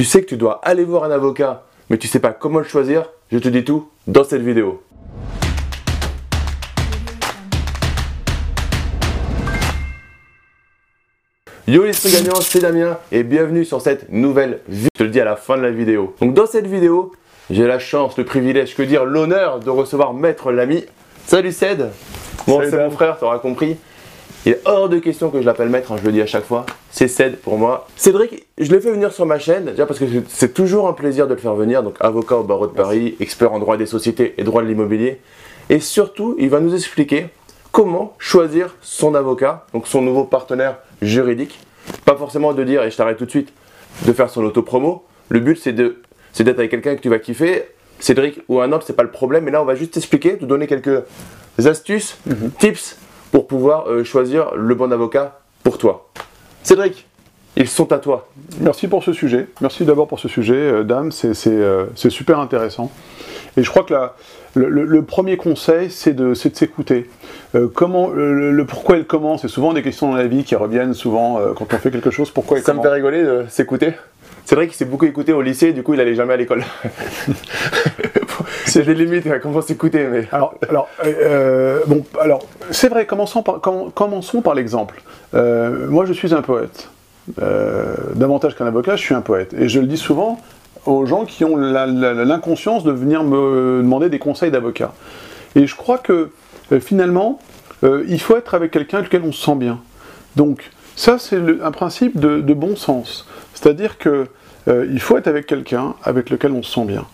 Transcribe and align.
Tu 0.00 0.06
sais 0.06 0.22
que 0.22 0.28
tu 0.28 0.38
dois 0.38 0.62
aller 0.62 0.82
voir 0.84 1.04
un 1.04 1.10
avocat, 1.10 1.64
mais 1.90 1.98
tu 1.98 2.08
sais 2.08 2.20
pas 2.20 2.32
comment 2.32 2.60
le 2.60 2.64
choisir 2.64 3.10
Je 3.30 3.36
te 3.36 3.48
dis 3.50 3.64
tout 3.64 3.90
dans 4.06 4.24
cette 4.24 4.40
vidéo. 4.40 4.82
Yo 11.68 11.84
les 11.84 11.92
gagnants, 12.10 12.40
c'est 12.40 12.60
Damien 12.60 12.96
et 13.12 13.22
bienvenue 13.24 13.66
sur 13.66 13.82
cette 13.82 14.10
nouvelle 14.10 14.60
vidéo. 14.70 14.88
Je 14.94 14.98
te 15.00 15.02
le 15.02 15.10
dis 15.10 15.20
à 15.20 15.26
la 15.26 15.36
fin 15.36 15.58
de 15.58 15.62
la 15.62 15.70
vidéo. 15.70 16.14
Donc 16.22 16.32
dans 16.32 16.46
cette 16.46 16.66
vidéo, 16.66 17.12
j'ai 17.50 17.66
la 17.66 17.78
chance, 17.78 18.16
le 18.16 18.24
privilège, 18.24 18.74
que 18.74 18.82
dire 18.82 19.04
l'honneur 19.04 19.60
de 19.60 19.68
recevoir 19.68 20.14
Maître 20.14 20.50
Lamy. 20.50 20.86
Salut 21.26 21.52
Ced 21.52 21.90
Bon, 22.46 22.62
c'est 22.62 22.78
mon 22.78 22.90
frère, 22.90 23.18
t'auras 23.18 23.38
compris. 23.38 23.76
Il 24.46 24.52
est 24.52 24.62
hors 24.64 24.88
de 24.88 24.98
question 24.98 25.28
que 25.28 25.40
je 25.40 25.44
l'appelle 25.44 25.68
maître, 25.68 25.92
hein, 25.92 25.96
je 26.00 26.06
le 26.06 26.12
dis 26.12 26.22
à 26.22 26.26
chaque 26.26 26.44
fois. 26.44 26.64
C'est 26.90 27.08
Ced 27.08 27.36
pour 27.36 27.58
moi. 27.58 27.86
Cédric, 27.96 28.46
je 28.56 28.72
l'ai 28.72 28.80
fait 28.80 28.90
venir 28.90 29.12
sur 29.12 29.26
ma 29.26 29.38
chaîne, 29.38 29.66
déjà 29.66 29.84
parce 29.84 29.98
que 29.98 30.06
c'est 30.28 30.54
toujours 30.54 30.88
un 30.88 30.94
plaisir 30.94 31.28
de 31.28 31.34
le 31.34 31.40
faire 31.40 31.54
venir. 31.54 31.82
Donc, 31.82 31.96
avocat 32.00 32.36
au 32.36 32.42
barreau 32.42 32.66
de 32.66 32.72
Paris, 32.72 33.16
expert 33.20 33.52
en 33.52 33.58
droit 33.58 33.76
des 33.76 33.84
sociétés 33.84 34.34
et 34.38 34.44
droit 34.44 34.62
de 34.62 34.68
l'immobilier. 34.68 35.20
Et 35.68 35.78
surtout, 35.78 36.36
il 36.38 36.48
va 36.48 36.60
nous 36.60 36.74
expliquer 36.74 37.26
comment 37.70 38.14
choisir 38.18 38.74
son 38.80 39.14
avocat, 39.14 39.66
donc 39.74 39.86
son 39.86 40.00
nouveau 40.00 40.24
partenaire 40.24 40.78
juridique. 41.02 41.60
Pas 42.06 42.16
forcément 42.16 42.54
de 42.54 42.64
dire, 42.64 42.82
et 42.82 42.90
je 42.90 42.96
t'arrête 42.96 43.18
tout 43.18 43.26
de 43.26 43.30
suite, 43.30 43.52
de 44.06 44.12
faire 44.14 44.30
son 44.30 44.42
auto-promo. 44.42 45.04
Le 45.28 45.40
but, 45.40 45.60
c'est 45.60 45.72
d'être 45.72 46.58
avec 46.58 46.70
quelqu'un 46.70 46.96
que 46.96 47.02
tu 47.02 47.10
vas 47.10 47.18
kiffer. 47.18 47.64
Cédric 47.98 48.40
ou 48.48 48.62
un 48.62 48.72
autre, 48.72 48.84
c'est 48.86 48.96
pas 48.96 49.02
le 49.02 49.10
problème. 49.10 49.44
Mais 49.44 49.50
là, 49.50 49.60
on 49.60 49.66
va 49.66 49.74
juste 49.74 49.92
t'expliquer, 49.92 50.38
te 50.38 50.46
donner 50.46 50.66
quelques 50.66 51.02
astuces, 51.58 52.16
mhm. 52.24 52.50
tips 52.58 52.96
pour 53.30 53.46
pouvoir 53.46 53.88
euh, 53.88 54.04
choisir 54.04 54.54
le 54.54 54.74
bon 54.74 54.92
avocat 54.92 55.40
pour 55.62 55.78
toi. 55.78 56.08
Cédric, 56.62 57.06
ils 57.56 57.68
sont 57.68 57.92
à 57.92 57.98
toi. 57.98 58.28
Merci 58.60 58.88
pour 58.88 59.04
ce 59.04 59.12
sujet. 59.12 59.48
Merci 59.60 59.84
d'abord 59.84 60.08
pour 60.08 60.20
ce 60.20 60.28
sujet, 60.28 60.54
euh, 60.54 60.84
Dame. 60.84 61.10
Euh, 61.46 61.86
c'est 61.94 62.10
super 62.10 62.38
intéressant. 62.38 62.90
Et 63.56 63.62
je 63.62 63.70
crois 63.70 63.82
que 63.82 63.94
le, 64.54 65.02
premier 65.02 65.36
conseil, 65.36 65.90
c'est 65.90 66.12
de 66.12 66.34
s'écouter. 66.34 67.10
comment, 67.74 68.08
le, 68.08 68.64
pourquoi 68.64 68.94
et 68.94 69.00
le 69.00 69.04
comment, 69.04 69.38
c'est 69.38 69.48
souvent 69.48 69.72
des 69.72 69.82
questions 69.82 70.10
dans 70.10 70.16
la 70.16 70.28
vie 70.28 70.44
qui 70.44 70.54
reviennent 70.54 70.94
souvent 70.94 71.40
quand 71.56 71.66
on 71.74 71.78
fait 71.78 71.90
quelque 71.90 72.12
chose. 72.12 72.30
Pourquoi 72.30 72.58
et 72.58 72.62
Ça 72.62 72.74
me 72.74 72.80
fait 72.80 72.88
rigoler 72.88 73.24
de 73.24 73.46
s'écouter. 73.48 73.94
C'est 74.44 74.54
vrai 74.54 74.68
qu'il 74.68 74.76
s'est 74.76 74.84
beaucoup 74.84 75.04
écouté 75.04 75.32
au 75.32 75.42
lycée, 75.42 75.72
du 75.72 75.82
coup 75.82 75.94
il 75.94 76.00
allait 76.00 76.14
jamais 76.14 76.34
à 76.34 76.36
l'école. 76.36 76.64
c'est 78.66 78.82
des 78.82 78.94
limites 78.94 79.26
à 79.26 79.38
comment 79.38 79.62
s'écouter. 79.62 80.06
Mais... 80.10 80.28
Alors, 80.32 80.54
alors, 80.68 80.88
euh, 81.04 81.80
bon, 81.86 82.04
alors 82.20 82.40
c'est 82.70 82.88
vrai, 82.88 83.06
commençons 83.06 83.42
par, 83.42 83.60
commençons 83.60 84.42
par 84.42 84.54
l'exemple. 84.54 85.02
Euh, 85.34 85.88
moi 85.88 86.04
je 86.04 86.12
suis 86.12 86.34
un 86.34 86.42
poète. 86.42 86.88
Euh, 87.40 87.94
davantage 88.14 88.56
qu'un 88.56 88.66
avocat, 88.66 88.96
je 88.96 89.02
suis 89.02 89.14
un 89.14 89.20
poète. 89.20 89.54
Et 89.54 89.68
je 89.68 89.80
le 89.80 89.86
dis 89.86 89.98
souvent 89.98 90.40
aux 90.86 91.04
gens 91.06 91.24
qui 91.24 91.44
ont 91.44 91.56
l'inconscience 91.56 92.84
de 92.84 92.90
venir 92.90 93.22
me 93.22 93.80
demander 93.82 94.08
des 94.08 94.18
conseils 94.18 94.50
d'avocat. 94.50 94.92
Et 95.54 95.66
je 95.66 95.76
crois 95.76 95.98
que 95.98 96.30
finalement, 96.80 97.38
il 97.82 98.20
faut 98.20 98.36
être 98.36 98.54
avec 98.54 98.70
quelqu'un 98.70 98.98
avec 98.98 99.12
lequel 99.12 99.28
on 99.28 99.32
se 99.32 99.44
sent 99.44 99.56
bien. 99.56 99.80
Donc, 100.36 100.70
ça, 100.96 101.18
c'est 101.18 101.38
un 101.62 101.70
principe 101.70 102.18
de, 102.18 102.40
de, 102.40 102.54
bon 102.54 102.76
sens. 102.76 103.26
C'est-à-dire 103.54 103.98
que 103.98 104.26
euh, 104.68 104.86
il 104.90 105.00
faut 105.00 105.16
être 105.16 105.28
avec 105.28 105.46
quelqu'un 105.46 105.94
avec 106.02 106.30
lequel 106.30 106.52
on 106.52 106.62
se 106.62 106.72
sent 106.72 106.84
bien. 106.84 107.06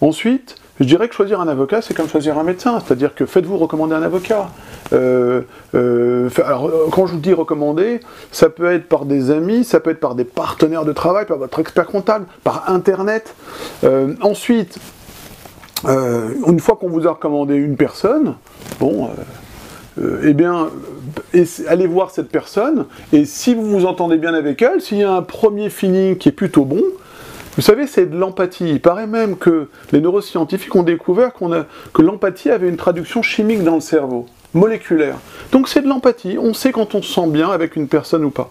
Ensuite, 0.00 0.56
je 0.80 0.84
dirais 0.84 1.08
que 1.08 1.14
choisir 1.14 1.40
un 1.40 1.46
avocat, 1.46 1.82
c'est 1.82 1.94
comme 1.94 2.08
choisir 2.08 2.36
un 2.38 2.42
médecin, 2.42 2.80
c'est-à-dire 2.80 3.14
que 3.14 3.26
faites-vous 3.26 3.56
recommander 3.58 3.94
un 3.94 4.02
avocat. 4.02 4.48
Euh, 4.92 5.42
euh, 5.74 6.28
alors, 6.44 6.70
quand 6.90 7.06
je 7.06 7.12
vous 7.12 7.20
dis 7.20 7.32
recommander, 7.32 8.00
ça 8.32 8.50
peut 8.50 8.72
être 8.72 8.88
par 8.88 9.04
des 9.04 9.30
amis, 9.30 9.64
ça 9.64 9.78
peut 9.78 9.90
être 9.90 10.00
par 10.00 10.16
des 10.16 10.24
partenaires 10.24 10.84
de 10.84 10.92
travail, 10.92 11.26
par 11.26 11.38
votre 11.38 11.60
expert 11.60 11.86
comptable, 11.86 12.26
par 12.42 12.68
Internet. 12.68 13.34
ensuite, 14.20 14.78
une 15.86 16.58
fois 16.60 16.76
qu'on 16.76 16.88
vous 16.88 17.06
a 17.06 17.12
recommandé 17.12 17.54
une 17.54 17.76
personne, 17.76 18.34
bon, 18.80 19.10
eh 20.24 20.34
bien, 20.34 20.70
allez 21.68 21.86
voir 21.86 22.10
cette 22.10 22.30
personne, 22.30 22.86
et 23.12 23.26
si 23.26 23.54
vous 23.54 23.64
vous 23.64 23.86
entendez 23.86 24.16
bien 24.16 24.34
avec 24.34 24.60
elle, 24.60 24.80
s'il 24.80 24.98
y 24.98 25.04
a 25.04 25.12
un 25.12 25.22
premier 25.22 25.70
feeling 25.70 26.16
qui 26.16 26.30
est 26.30 26.32
plutôt 26.32 26.64
bon, 26.64 26.82
vous 27.56 27.62
savez, 27.62 27.86
c'est 27.86 28.06
de 28.06 28.16
l'empathie. 28.16 28.68
Il 28.68 28.80
paraît 28.80 29.06
même 29.06 29.36
que 29.36 29.68
les 29.92 30.00
neuroscientifiques 30.00 30.74
ont 30.74 30.82
découvert 30.82 31.32
que 31.32 32.02
l'empathie 32.02 32.50
avait 32.50 32.68
une 32.68 32.76
traduction 32.76 33.22
chimique 33.22 33.62
dans 33.62 33.76
le 33.76 33.80
cerveau, 33.80 34.26
moléculaire. 34.54 35.16
Donc 35.52 35.68
c'est 35.68 35.82
de 35.82 35.88
l'empathie. 35.88 36.36
On 36.38 36.52
sait 36.52 36.72
quand 36.72 36.94
on 36.94 37.02
se 37.02 37.12
sent 37.12 37.28
bien 37.28 37.50
avec 37.50 37.76
une 37.76 37.86
personne 37.86 38.24
ou 38.24 38.30
pas. 38.30 38.50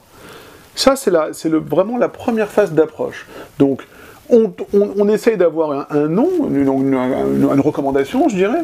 Ça, 0.76 0.96
c'est 0.96 1.50
vraiment 1.50 1.98
la 1.98 2.10
première 2.10 2.50
phase 2.50 2.72
d'approche. 2.72 3.28
Donc, 3.60 3.86
on, 4.30 5.08
essaye 5.10 5.38
d'avoir 5.38 5.92
un, 5.92 6.08
nom, 6.08 6.30
une, 6.50 7.62
recommandation, 7.62 8.28
je 8.30 8.36
dirais, 8.36 8.64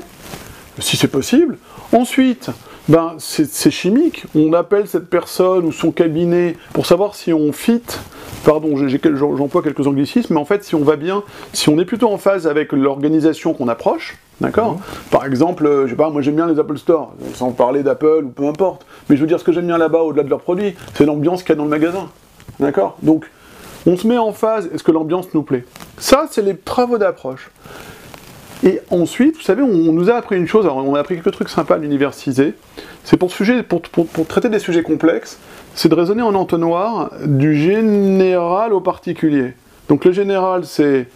si 0.79 0.97
c'est 0.97 1.09
possible. 1.09 1.57
Ensuite, 1.91 2.49
ben, 2.89 3.15
c'est 3.19 3.69
chimique. 3.69 4.25
On 4.35 4.51
appelle 4.53 4.87
cette 4.87 5.09
personne 5.09 5.65
ou 5.65 5.71
son 5.71 5.91
cabinet 5.91 6.57
pour 6.73 6.87
savoir 6.87 7.13
si 7.13 7.31
on 7.31 7.51
fit, 7.51 7.83
pardon, 8.43 8.75
j'emploie 8.75 9.61
quelques 9.61 9.85
anglicismes, 9.85 10.33
mais 10.33 10.39
en 10.39 10.45
fait, 10.45 10.63
si 10.63 10.73
on 10.73 10.83
va 10.83 10.95
bien, 10.95 11.21
si 11.53 11.69
on 11.69 11.77
est 11.77 11.85
plutôt 11.85 12.11
en 12.11 12.17
phase 12.17 12.47
avec 12.47 12.71
l'organisation 12.73 13.53
qu'on 13.53 13.67
approche, 13.67 14.17
d'accord 14.41 14.73
mhm. 14.73 14.79
Par 15.11 15.25
exemple, 15.25 15.67
euh, 15.67 15.85
je 15.85 15.91
sais 15.91 15.95
pas, 15.95 16.09
moi 16.09 16.23
j'aime 16.23 16.35
bien 16.35 16.47
les 16.47 16.57
Apple 16.57 16.79
Store, 16.79 17.13
sans 17.35 17.51
parler 17.51 17.83
d'Apple 17.83 18.23
ou 18.25 18.29
peu 18.29 18.47
importe, 18.47 18.87
mais 19.07 19.15
je 19.15 19.21
veux 19.21 19.27
dire, 19.27 19.39
ce 19.39 19.43
que 19.43 19.51
j'aime 19.51 19.67
bien 19.67 19.77
là-bas, 19.77 19.99
au-delà 19.99 20.23
de 20.23 20.29
leurs 20.29 20.41
produits, 20.41 20.73
c'est 20.95 21.05
l'ambiance 21.05 21.43
qu'il 21.43 21.49
y 21.49 21.53
a 21.53 21.55
dans 21.57 21.65
le 21.65 21.69
magasin, 21.69 22.09
d'accord 22.59 22.97
Donc, 23.03 23.29
on 23.85 23.97
se 23.97 24.07
met 24.07 24.17
en 24.17 24.33
phase, 24.33 24.67
est-ce 24.73 24.83
que 24.83 24.91
l'ambiance 24.91 25.27
nous 25.35 25.43
plaît? 25.43 25.63
Ça, 25.99 26.25
c'est 26.31 26.41
les 26.41 26.57
travaux 26.57 26.97
d'approche. 26.97 27.51
Et 28.63 28.81
ensuite, 28.89 29.37
vous 29.37 29.41
savez, 29.41 29.63
on, 29.63 29.93
nous 29.93 30.09
a 30.09 30.15
appris 30.15 30.35
une 30.35 30.47
chose, 30.47 30.65
on 30.65 30.95
a 30.95 30.99
appris 30.99 31.15
quelques 31.15 31.31
trucs 31.31 31.49
sympas 31.49 31.75
à 31.75 31.77
l'université, 31.77 32.53
c'est 33.05 33.15
pour, 33.15 33.31
pour, 33.31 34.27
traiter 34.27 34.49
des 34.49 34.59
sujets 34.59 34.83
complexes, 34.83 35.39
c'est 35.75 35.87
de 35.87 35.95
raisonner 35.95 36.21
en 36.21 36.35
entonnoir 36.35 37.11
du 37.25 37.55
général 37.55 38.73
au 38.73 38.81
particulier. 38.81 39.53
Donc 39.87 40.03
le 40.03 40.11
général, 40.11 40.65
c'est 40.65 41.07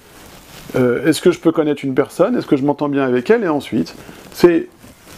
euh, 0.78 1.06
est-ce 1.06 1.22
que 1.22 1.32
je 1.32 1.40
peux 1.40 1.52
connaître 1.52 1.84
une 1.84 1.94
personne, 1.94 2.38
est-ce 2.38 2.48
que 2.48 2.56
je 2.56 2.64
m'entends 2.64 2.88
bien 2.88 3.04
avec 3.04 3.30
elle, 3.30 3.44
et 3.44 3.50
ensuite, 3.50 3.94
c'est 4.32 4.70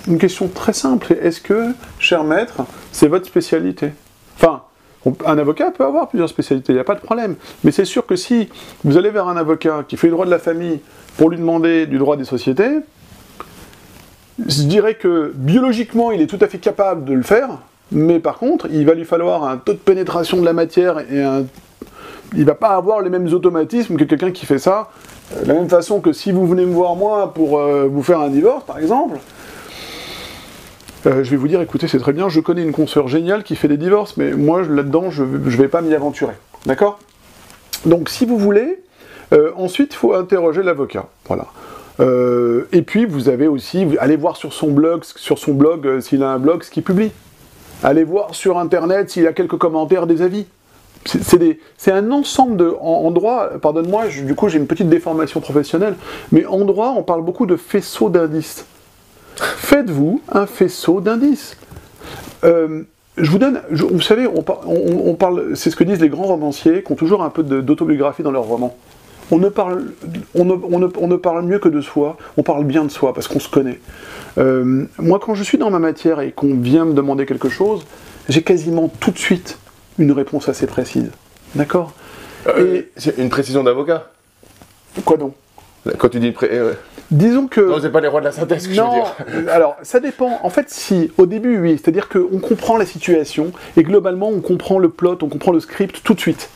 une 0.07 0.17
question 0.17 0.47
très 0.47 0.73
simple, 0.73 1.15
est-ce 1.21 1.41
que, 1.41 1.73
cher 1.99 2.23
maître, 2.23 2.63
c'est 2.91 3.07
votre 3.07 3.27
spécialité? 3.27 3.91
Un 5.25 5.37
avocat 5.37 5.71
peut 5.71 5.85
avoir 5.85 6.07
plusieurs 6.07 6.29
spécialités, 6.29 6.73
il 6.73 6.75
n'y 6.75 6.81
a 6.81 6.85
pas 6.85 6.95
de 6.95 7.01
problème. 7.01 7.35
Mais 7.63 7.71
c'est 7.71 7.85
sûr 7.85 8.05
que 8.05 8.15
si 8.15 8.49
vous 8.83 8.97
allez 8.97 9.09
vers 9.09 9.27
un 9.27 9.37
avocat 9.37 9.83
qui 9.87 9.97
fait 9.97 10.07
le 10.07 10.13
droit 10.13 10.25
de 10.25 10.31
la 10.31 10.39
famille 10.39 10.79
pour 11.17 11.29
lui 11.29 11.37
demander 11.37 11.85
du 11.85 11.97
droit 11.97 12.17
des 12.17 12.25
sociétés, 12.25 12.79
je 14.39 14.63
dirais 14.63 14.95
que 14.95 15.31
biologiquement, 15.35 16.11
il 16.11 16.21
est 16.21 16.27
tout 16.27 16.39
à 16.41 16.47
fait 16.47 16.57
capable 16.57 17.05
de 17.05 17.13
le 17.13 17.23
faire, 17.23 17.49
mais 17.91 18.19
par 18.19 18.37
contre, 18.37 18.67
il 18.71 18.85
va 18.85 18.93
lui 18.93 19.05
falloir 19.05 19.45
un 19.45 19.57
taux 19.57 19.73
de 19.73 19.77
pénétration 19.77 20.39
de 20.39 20.45
la 20.45 20.53
matière 20.53 20.99
et 21.11 21.21
un... 21.21 21.45
il 22.35 22.45
va 22.45 22.55
pas 22.55 22.69
avoir 22.69 23.01
les 23.01 23.09
mêmes 23.09 23.31
automatismes 23.31 23.95
que 23.95 24.03
quelqu'un 24.03 24.31
qui 24.31 24.45
fait 24.45 24.59
ça. 24.59 24.89
Euh, 25.33 25.43
de 25.43 25.47
la 25.47 25.53
même 25.53 25.69
façon 25.69 26.01
que 26.01 26.11
si 26.11 26.31
vous 26.31 26.45
venez 26.47 26.65
me 26.65 26.73
voir 26.73 26.95
moi 26.95 27.33
pour 27.33 27.59
euh, 27.59 27.87
vous 27.89 28.03
faire 28.03 28.19
un 28.19 28.29
divorce, 28.29 28.65
par 28.65 28.77
exemple, 28.77 29.17
euh, 31.05 31.23
je 31.23 31.31
vais 31.31 31.37
vous 31.37 31.47
dire, 31.47 31.61
écoutez, 31.61 31.87
c'est 31.87 31.99
très 31.99 32.13
bien, 32.13 32.29
je 32.29 32.39
connais 32.39 32.63
une 32.63 32.71
consoeur 32.71 33.07
géniale 33.07 33.43
qui 33.43 33.55
fait 33.55 33.67
des 33.67 33.77
divorces, 33.77 34.17
mais 34.17 34.31
moi, 34.31 34.61
là-dedans, 34.61 35.09
je 35.09 35.23
ne 35.23 35.37
vais 35.37 35.67
pas 35.67 35.81
m'y 35.81 35.93
aventurer. 35.93 36.33
D'accord? 36.65 36.99
Donc, 37.85 38.09
si 38.09 38.25
vous 38.25 38.37
voulez, 38.37 38.79
ensuite, 39.55 39.93
il 39.93 39.97
faut 39.97 40.13
interroger 40.13 40.63
l'avocat. 40.63 41.07
Voilà. 41.27 41.47
Euh, 41.99 42.67
et 42.71 42.81
puis 42.81 43.05
vous 43.05 43.29
avez 43.29 43.47
aussi, 43.47 43.85
allez 43.99 44.17
voir 44.17 44.35
sur 44.35 44.53
son 44.53 44.71
blog, 44.71 45.03
sur 45.03 45.39
son 45.39 45.53
blog 45.53 45.87
euh, 45.87 46.01
s'il 46.01 46.23
a 46.23 46.29
un 46.29 46.39
blog, 46.39 46.63
ce 46.63 46.71
qu'il 46.71 46.83
publie. 46.83 47.11
Allez 47.83 48.03
voir 48.03 48.35
sur 48.35 48.57
internet 48.57 49.09
s'il 49.09 49.27
a 49.27 49.33
quelques 49.33 49.57
commentaires, 49.57 50.07
des 50.07 50.21
avis. 50.21 50.45
C'est 51.05 51.91
un 51.91 52.11
ensemble 52.11 52.57
de. 52.57 52.75
En, 52.81 53.11
droit, 53.11 53.49
pardonne-moi, 53.61 54.07
du 54.07 54.33
coup 54.33 54.49
j'ai 54.49 54.57
une 54.57 54.65
petite 54.65 54.89
déformation 54.89 55.39
professionnelle, 55.39 55.95
mais 56.31 56.47
en 56.47 56.65
droit 56.65 56.95
on 56.97 57.03
parle 57.03 57.21
beaucoup 57.21 57.45
de 57.45 57.57
faisceau 57.57 58.09
d'indices. 58.09 58.65
Faites-vous 59.35 60.21
un 60.31 60.45
faisceau 60.45 61.01
d'indices. 61.01 61.57
Euh, 62.43 62.83
je 63.17 63.31
vous 63.31 63.39
donne, 63.39 63.61
vous 63.71 64.01
savez, 64.01 64.27
on, 64.27 64.43
on 64.67 65.15
parle, 65.15 65.55
c'est 65.55 65.69
ce 65.69 65.75
que 65.75 65.83
disent 65.83 66.01
les 66.01 66.09
grands 66.09 66.27
romanciers 66.27 66.83
qui 66.83 66.91
ont 66.91 66.95
toujours 66.95 67.23
un 67.23 67.29
peu 67.29 67.43
d'autobiographie 67.43 68.23
dans 68.23 68.31
leurs 68.31 68.43
romans 68.43 68.77
on 69.31 69.37
ne, 69.37 69.49
parle, 69.49 69.91
on, 70.35 70.45
ne, 70.45 71.15
parle 71.15 71.43
mieux 71.43 71.59
que 71.59 71.69
de 71.69 71.81
soi, 71.81 72.17
on 72.37 72.43
parle 72.43 72.63
bien 72.63 72.83
de 72.83 72.91
soi 72.91 73.13
parce 73.13 73.27
qu'on 73.27 73.39
se 73.39 73.49
connaît. 73.49 73.79
Euh, 74.37 74.85
moi, 74.99 75.19
quand 75.19 75.35
je 75.35 75.43
suis 75.43 75.57
dans 75.57 75.71
ma 75.71 75.79
matière 75.79 76.19
et 76.21 76.31
qu'on 76.31 76.55
vient 76.55 76.85
me 76.85 76.93
demander 76.93 77.25
quelque 77.25 77.49
chose, 77.49 77.85
j'ai 78.29 78.43
quasiment 78.43 78.87
tout 78.99 79.11
de 79.11 79.17
suite 79.17 79.57
une 79.97 80.11
réponse 80.11 80.49
assez 80.49 80.67
précise. 80.67 81.09
D'accord? 81.55 81.93
Euh, 82.47 82.83
C'est 82.97 83.17
une 83.17 83.29
précision 83.29 83.63
d'avocat 83.63 84.11
Quoi 85.03 85.17
donc? 85.17 85.33
Quand 85.97 86.09
tu 86.09 86.19
dis 86.19 86.31
pré 86.31 86.49
euh, 86.51 86.73
Disons 87.15 87.47
que. 87.47 87.61
Non, 87.61 87.77
c'est 87.81 87.91
pas 87.91 88.01
les 88.01 88.09
rois 88.09 88.19
de 88.19 88.25
la 88.25 88.31
synthèse 88.33 88.67
que 88.67 88.73
je 88.73 88.81
veux 88.81 88.87
dire. 88.87 89.15
alors, 89.51 89.77
ça 89.83 90.01
dépend. 90.01 90.39
En 90.43 90.49
fait, 90.49 90.69
si, 90.69 91.11
au 91.17 91.25
début, 91.25 91.59
oui. 91.59 91.79
C'est-à-dire 91.81 92.09
qu'on 92.09 92.39
comprend 92.39 92.77
la 92.77 92.85
situation 92.85 93.53
et 93.77 93.83
globalement, 93.83 94.29
on 94.29 94.41
comprend 94.41 94.79
le 94.79 94.89
plot, 94.89 95.17
on 95.21 95.29
comprend 95.29 95.53
le 95.53 95.61
script 95.61 96.01
tout 96.03 96.13
de 96.13 96.19
suite. 96.19 96.49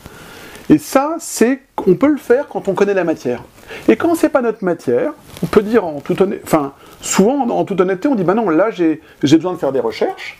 Et 0.70 0.78
ça, 0.78 1.16
c'est 1.20 1.62
on 1.88 1.96
peut 1.96 2.10
le 2.10 2.18
faire 2.18 2.48
quand 2.50 2.68
on 2.68 2.74
connaît 2.74 2.94
la 2.94 3.06
matière. 3.06 3.44
Et 3.88 3.96
quand 3.96 4.16
c'est 4.16 4.30
pas 4.30 4.42
notre 4.42 4.64
matière, 4.66 5.14
on 5.42 5.48
peut 5.48 5.62
dire 5.62 5.86
en 5.86 6.02
toute 6.02 6.20
honnêteté, 6.20 6.44
enfin, 6.46 6.74
souvent 7.02 7.50
en 7.50 7.64
toute 7.64 7.80
honnêteté, 7.80 8.10
on 8.10 8.16
dit 8.16 8.26
bah 8.26 8.34
non, 8.34 8.50
là 8.50 8.70
j'ai 8.70 9.02
besoin 9.22 9.54
de 9.54 9.58
faire 9.58 9.72
des 9.72 9.80
recherches. 9.80 10.40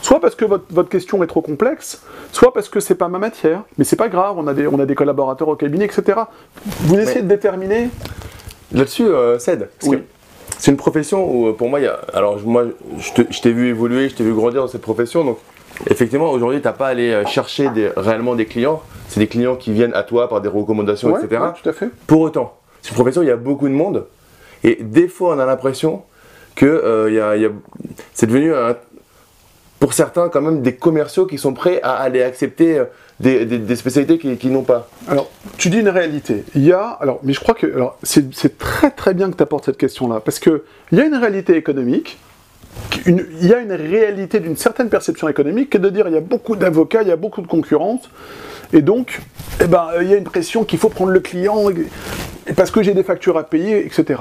Soit 0.00 0.20
parce 0.20 0.36
que 0.36 0.44
votre, 0.44 0.88
question 0.88 1.22
est 1.24 1.26
trop 1.26 1.40
complexe, 1.40 2.02
soit 2.30 2.54
parce 2.54 2.68
que 2.68 2.78
c'est 2.78 2.94
pas 2.94 3.08
ma 3.08 3.18
matière. 3.18 3.62
Mais 3.76 3.84
c'est 3.84 3.96
pas 3.96 4.08
grave, 4.08 4.36
on 4.38 4.46
a 4.46 4.54
des, 4.54 4.68
on 4.68 4.78
a 4.78 4.86
des 4.86 4.94
collaborateurs 4.94 5.48
au 5.48 5.56
cabinet, 5.56 5.86
etc. 5.86 6.20
Vous 6.82 6.96
essayez 6.96 7.22
de 7.22 7.28
déterminer. 7.28 7.88
Là-dessus, 8.72 9.06
euh, 9.06 9.38
Ced. 9.38 9.68
C'est 10.58 10.70
une 10.70 10.76
profession 10.76 11.28
où, 11.30 11.52
pour 11.52 11.68
moi, 11.68 11.80
il 11.80 11.84
y 11.84 11.88
a. 11.88 12.00
Alors, 12.14 12.40
moi, 12.44 12.64
je 12.98 13.40
t'ai 13.40 13.52
vu 13.52 13.68
évoluer, 13.68 14.08
je 14.08 14.14
t'ai 14.14 14.24
vu 14.24 14.32
grandir 14.32 14.62
dans 14.62 14.68
cette 14.68 14.82
profession, 14.82 15.24
donc 15.24 15.38
effectivement, 15.90 16.30
aujourd'hui, 16.30 16.60
tu 16.60 16.66
n'as 16.66 16.72
pas 16.72 16.86
à 16.86 16.90
aller 16.90 17.10
euh, 17.10 17.26
chercher 17.26 17.68
réellement 17.96 18.34
des 18.34 18.46
clients. 18.46 18.82
C'est 19.08 19.20
des 19.20 19.26
clients 19.26 19.56
qui 19.56 19.72
viennent 19.72 19.94
à 19.94 20.02
toi 20.02 20.28
par 20.28 20.40
des 20.40 20.48
recommandations, 20.48 21.16
etc. 21.16 21.42
tout 21.62 21.68
à 21.68 21.72
fait. 21.72 21.90
Pour 22.06 22.20
autant, 22.20 22.56
c'est 22.82 22.90
une 22.90 22.94
profession 22.94 23.20
où 23.20 23.24
il 23.24 23.28
y 23.28 23.32
a 23.32 23.36
beaucoup 23.36 23.68
de 23.68 23.74
monde. 23.74 24.06
Et 24.64 24.78
des 24.80 25.08
fois, 25.08 25.36
on 25.36 25.38
a 25.38 25.46
l'impression 25.46 26.02
que 26.54 26.66
euh, 26.66 27.50
c'est 28.14 28.26
devenu, 28.26 28.52
pour 29.78 29.92
certains, 29.92 30.28
quand 30.28 30.40
même 30.40 30.62
des 30.62 30.74
commerciaux 30.74 31.26
qui 31.26 31.38
sont 31.38 31.52
prêts 31.52 31.80
à 31.82 31.94
aller 31.94 32.22
accepter 32.22 32.78
euh, 32.78 33.44
des, 33.44 33.76
spécialités 33.76 34.18
qu'ils 34.18 34.52
n'ont 34.52 34.62
pas. 34.62 34.88
Alors, 35.08 35.30
tu 35.58 35.68
dis 35.70 35.78
une 35.78 35.88
réalité. 35.88 36.44
Il 36.54 36.64
y 36.64 36.72
a, 36.72 36.96
alors, 37.00 37.20
mais 37.22 37.32
je 37.32 37.40
crois 37.40 37.54
que 37.54 37.66
c'est 38.02 38.58
très 38.58 38.90
très 38.90 39.14
bien 39.14 39.30
que 39.30 39.36
tu 39.36 39.42
apportes 39.42 39.66
cette 39.66 39.78
question-là, 39.78 40.20
parce 40.20 40.38
qu'il 40.38 40.60
y 40.92 41.00
a 41.00 41.04
une 41.04 41.16
réalité 41.16 41.56
économique 41.56 42.18
il 43.06 43.46
y 43.46 43.52
a 43.52 43.58
une 43.60 43.72
réalité 43.72 44.40
d'une 44.40 44.56
certaine 44.56 44.88
perception 44.88 45.28
économique 45.28 45.70
qui 45.70 45.76
est 45.76 45.80
de 45.80 45.88
dire 45.88 46.08
il 46.08 46.14
y 46.14 46.16
a 46.16 46.20
beaucoup 46.20 46.56
d'avocats, 46.56 47.02
il 47.02 47.08
y 47.08 47.12
a 47.12 47.16
beaucoup 47.16 47.40
de 47.40 47.46
concurrence, 47.46 48.08
et 48.72 48.82
donc 48.82 49.20
eh 49.62 49.66
ben, 49.66 49.88
il 50.00 50.08
y 50.08 50.14
a 50.14 50.16
une 50.16 50.24
pression 50.24 50.64
qu'il 50.64 50.78
faut 50.78 50.88
prendre 50.88 51.10
le 51.10 51.20
client 51.20 51.64
parce 52.54 52.70
que 52.70 52.82
j'ai 52.82 52.94
des 52.94 53.02
factures 53.02 53.38
à 53.38 53.44
payer, 53.44 53.84
etc. 53.84 54.20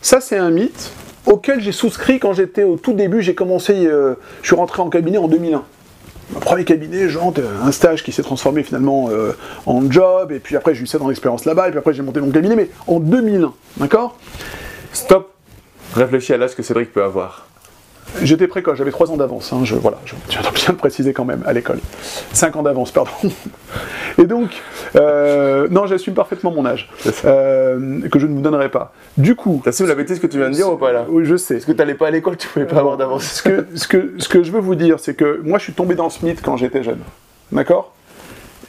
Ça, 0.00 0.20
c'est 0.20 0.38
un 0.38 0.50
mythe 0.50 0.92
auquel 1.26 1.60
j'ai 1.60 1.72
souscrit 1.72 2.18
quand 2.18 2.32
j'étais 2.32 2.64
au 2.64 2.76
tout 2.76 2.92
début, 2.92 3.22
j'ai 3.22 3.34
commencé, 3.34 3.86
euh, 3.86 4.14
je 4.42 4.48
suis 4.48 4.56
rentré 4.56 4.82
en 4.82 4.90
cabinet 4.90 5.18
en 5.18 5.28
2001. 5.28 5.62
Mon 6.32 6.40
premier 6.40 6.64
cabinet, 6.64 7.08
genre, 7.08 7.32
un 7.62 7.72
stage 7.72 8.02
qui 8.02 8.12
s'est 8.12 8.22
transformé 8.22 8.62
finalement 8.62 9.08
euh, 9.10 9.32
en 9.66 9.90
job, 9.90 10.32
et 10.32 10.38
puis 10.38 10.56
après 10.56 10.74
j'ai 10.74 10.82
eu 10.82 10.86
7 10.86 11.02
ans 11.02 11.08
d'expérience 11.08 11.44
là-bas, 11.44 11.68
et 11.68 11.70
puis 11.70 11.78
après 11.78 11.92
j'ai 11.92 12.02
monté 12.02 12.20
mon 12.20 12.30
cabinet, 12.30 12.56
mais 12.56 12.70
en 12.86 13.00
2001, 13.00 13.52
d'accord? 13.76 14.16
Stop 14.92 15.30
Réfléchis 15.94 16.32
à 16.32 16.38
l'âge 16.38 16.54
que 16.54 16.62
Cédric 16.62 16.90
peut 16.90 17.04
avoir. 17.04 17.46
J'étais 18.22 18.46
précoce, 18.46 18.78
j'avais 18.78 18.90
3 18.90 19.10
ans 19.10 19.16
d'avance, 19.16 19.52
hein, 19.52 19.60
je, 19.64 19.74
voilà, 19.74 19.98
je 20.06 20.14
tiens 20.28 20.40
bien 20.40 20.68
le 20.68 20.76
préciser 20.76 21.12
quand 21.12 21.24
même, 21.24 21.42
à 21.46 21.52
l'école. 21.52 21.80
5 22.32 22.56
ans 22.56 22.62
d'avance, 22.62 22.92
pardon. 22.92 23.10
Et 24.18 24.24
donc, 24.24 24.62
euh, 24.96 25.66
non, 25.70 25.86
j'assume 25.86 26.14
parfaitement 26.14 26.50
mon 26.50 26.66
âge, 26.66 26.90
euh, 27.24 28.00
que 28.10 28.18
je 28.18 28.26
ne 28.26 28.34
vous 28.34 28.40
donnerai 28.40 28.70
pas. 28.70 28.92
Du 29.16 29.34
coup... 29.34 29.62
T'assumes 29.64 29.86
la 29.86 29.94
bêtise 29.94 30.18
que 30.18 30.26
tu 30.26 30.38
viens 30.38 30.50
de 30.50 30.54
dire 30.54 30.70
ou 30.72 30.76
pas 30.76 30.92
là? 30.92 31.06
Oui, 31.08 31.24
je 31.24 31.36
sais. 31.36 31.54
Parce 31.54 31.66
que 31.66 31.72
t'allais 31.72 31.94
pas 31.94 32.08
à 32.08 32.10
l'école, 32.10 32.36
tu 32.36 32.48
pouvais 32.48 32.66
pas 32.66 32.78
avoir 32.78 32.96
d'avance. 32.96 33.24
Ce 33.24 33.42
que, 33.42 33.66
ce, 33.74 33.88
que, 33.88 34.14
ce 34.18 34.28
que 34.28 34.42
je 34.42 34.52
veux 34.52 34.60
vous 34.60 34.74
dire, 34.74 35.00
c'est 35.00 35.14
que 35.14 35.40
moi 35.44 35.58
je 35.58 35.64
suis 35.64 35.72
tombé 35.72 35.94
dans 35.94 36.10
ce 36.10 36.24
mythe 36.24 36.42
quand 36.42 36.56
j'étais 36.56 36.82
jeune. 36.82 37.00
D'accord? 37.50 37.94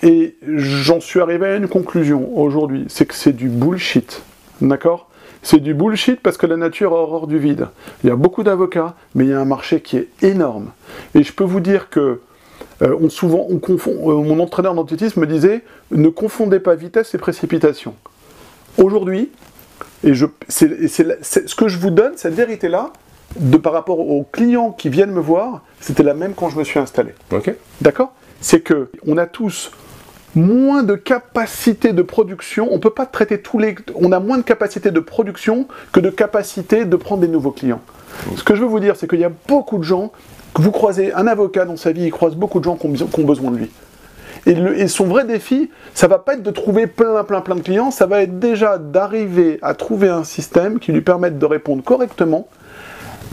Et 0.02 0.36
j'en 0.46 1.00
suis 1.00 1.22
arrivé 1.22 1.46
à 1.48 1.56
une 1.56 1.68
conclusion 1.68 2.38
aujourd'hui, 2.38 2.86
c'est 2.90 3.06
que 3.06 3.16
c'est 3.16 3.32
du 3.32 3.48
bullshit. 3.48 4.22
D'accord? 4.62 5.10
C'est 5.42 5.60
du 5.60 5.74
bullshit 5.74 6.22
parce 6.22 6.38
que 6.38 6.46
la 6.46 6.58
nature 6.58 6.94
a 6.94 6.96
horreur 6.96 7.28
du 7.28 7.38
vide. 7.38 7.68
Il 8.04 8.10
y 8.10 8.12
a 8.12 8.16
beaucoup 8.16 8.44
d'avocats, 8.44 8.96
mais 9.16 9.26
il 9.26 9.30
y 9.30 9.34
a 9.34 9.40
un 9.40 9.46
marché 9.46 9.82
qui 9.82 9.98
est 9.98 10.08
énorme. 10.22 10.72
Et 11.16 11.24
je 11.24 11.34
peux 11.34 11.44
vous 11.44 11.60
dire 11.60 11.90
que 11.90 12.22
euh, 12.82 12.98
on, 13.00 13.10
souvent, 13.10 13.46
on 13.50 13.60
confond, 13.60 13.92
euh, 14.10 14.24
mon 14.24 14.40
entraîneur 14.40 14.74
d'athlétisme 14.74 15.22
me 15.22 15.28
disait 15.28 15.64
ne 15.92 16.10
confondez 16.10 16.60
pas 16.60 16.76
vitesse 16.76 17.14
et 17.14 17.18
précipitation. 17.18 17.96
Aujourd'hui, 18.78 19.32
et, 20.04 20.14
je, 20.14 20.26
c'est, 20.48 20.92
ce 20.92 21.56
que 21.56 21.68
je 21.68 21.78
vous 21.78 21.92
donne, 21.92 22.14
cette 22.18 22.34
vérité-là, 22.34 22.92
de, 23.40 23.58
par 23.58 23.74
rapport 23.74 24.00
aux 24.00 24.24
clients 24.24 24.72
qui 24.72 24.90
viennent 24.90 25.12
me 25.12 25.22
voir, 25.22 25.62
c'était 25.80 26.04
la 26.04 26.14
même 26.14 26.34
quand 26.34 26.50
je 26.50 26.58
me 26.58 26.64
suis 26.64 26.80
installé. 26.80 27.14
D'accord? 27.82 28.14
C'est 28.42 28.62
que 28.62 28.90
on 29.08 29.18
a 29.18 29.26
tous 29.26 29.72
moins 30.36 30.84
de 30.84 30.96
capacité 30.96 31.94
de 31.94 32.02
production. 32.02 32.68
On 32.72 32.80
peut 32.80 32.90
pas 32.90 33.06
traiter 33.06 33.42
tous 33.42 33.60
les. 33.60 33.76
On 33.96 34.12
a 34.12 34.20
moins 34.20 34.38
de 34.38 34.44
capacité 34.44 34.92
de 34.92 35.00
production 35.00 35.68
que 35.92 36.00
de 36.00 36.10
capacité 36.10 36.86
de 36.86 36.96
prendre 36.96 37.22
des 37.22 37.28
nouveaux 37.28 37.52
clients. 37.52 37.82
Ce 38.36 38.44
que 38.44 38.56
je 38.56 38.62
veux 38.62 38.68
vous 38.68 38.80
dire, 38.80 38.96
c'est 38.96 39.08
qu'il 39.08 39.20
y 39.20 39.26
a 39.26 39.32
beaucoup 39.48 39.78
de 39.78 39.84
gens. 39.84 40.12
Que 40.54 40.62
vous 40.62 40.72
croisez 40.72 41.12
un 41.14 41.26
avocat 41.26 41.66
dans 41.66 41.78
sa 41.78 41.92
vie, 41.92 42.04
il 42.04 42.12
croise 42.12 42.36
beaucoup 42.36 42.60
de 42.60 42.66
gens 42.66 42.76
qui 42.76 42.86
ont, 42.86 43.24
besoin 43.24 43.50
de 43.50 43.58
lui. 43.58 43.72
Et, 44.46 44.88
son 44.88 45.06
vrai 45.06 45.26
défi, 45.26 45.72
ça 45.96 46.08
va 46.08 46.20
pas 46.20 46.36
être 46.36 46.44
de 46.44 46.52
trouver 46.52 46.86
plein, 46.86 47.24
plein, 47.24 47.42
plein 47.42 47.56
de 47.56 47.62
clients, 47.62 47.90
ça 47.90 48.06
va 48.06 48.22
être 48.22 48.38
déjà 48.38 48.78
d'arriver 48.78 49.58
à 49.64 49.74
trouver 49.74 50.10
un 50.10 50.24
système 50.24 50.78
qui 50.78 50.92
lui 50.92 51.02
permette 51.02 51.40
de 51.40 51.46
répondre 51.48 51.84
correctement 51.84 52.48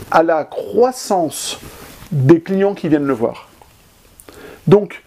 à 0.09 0.23
la 0.23 0.45
croissance 0.45 1.59
des 2.11 2.41
clients 2.41 2.73
qui 2.73 2.89
viennent 2.89 3.05
le 3.05 3.13
voir. 3.13 3.49
Donc, 4.65 5.03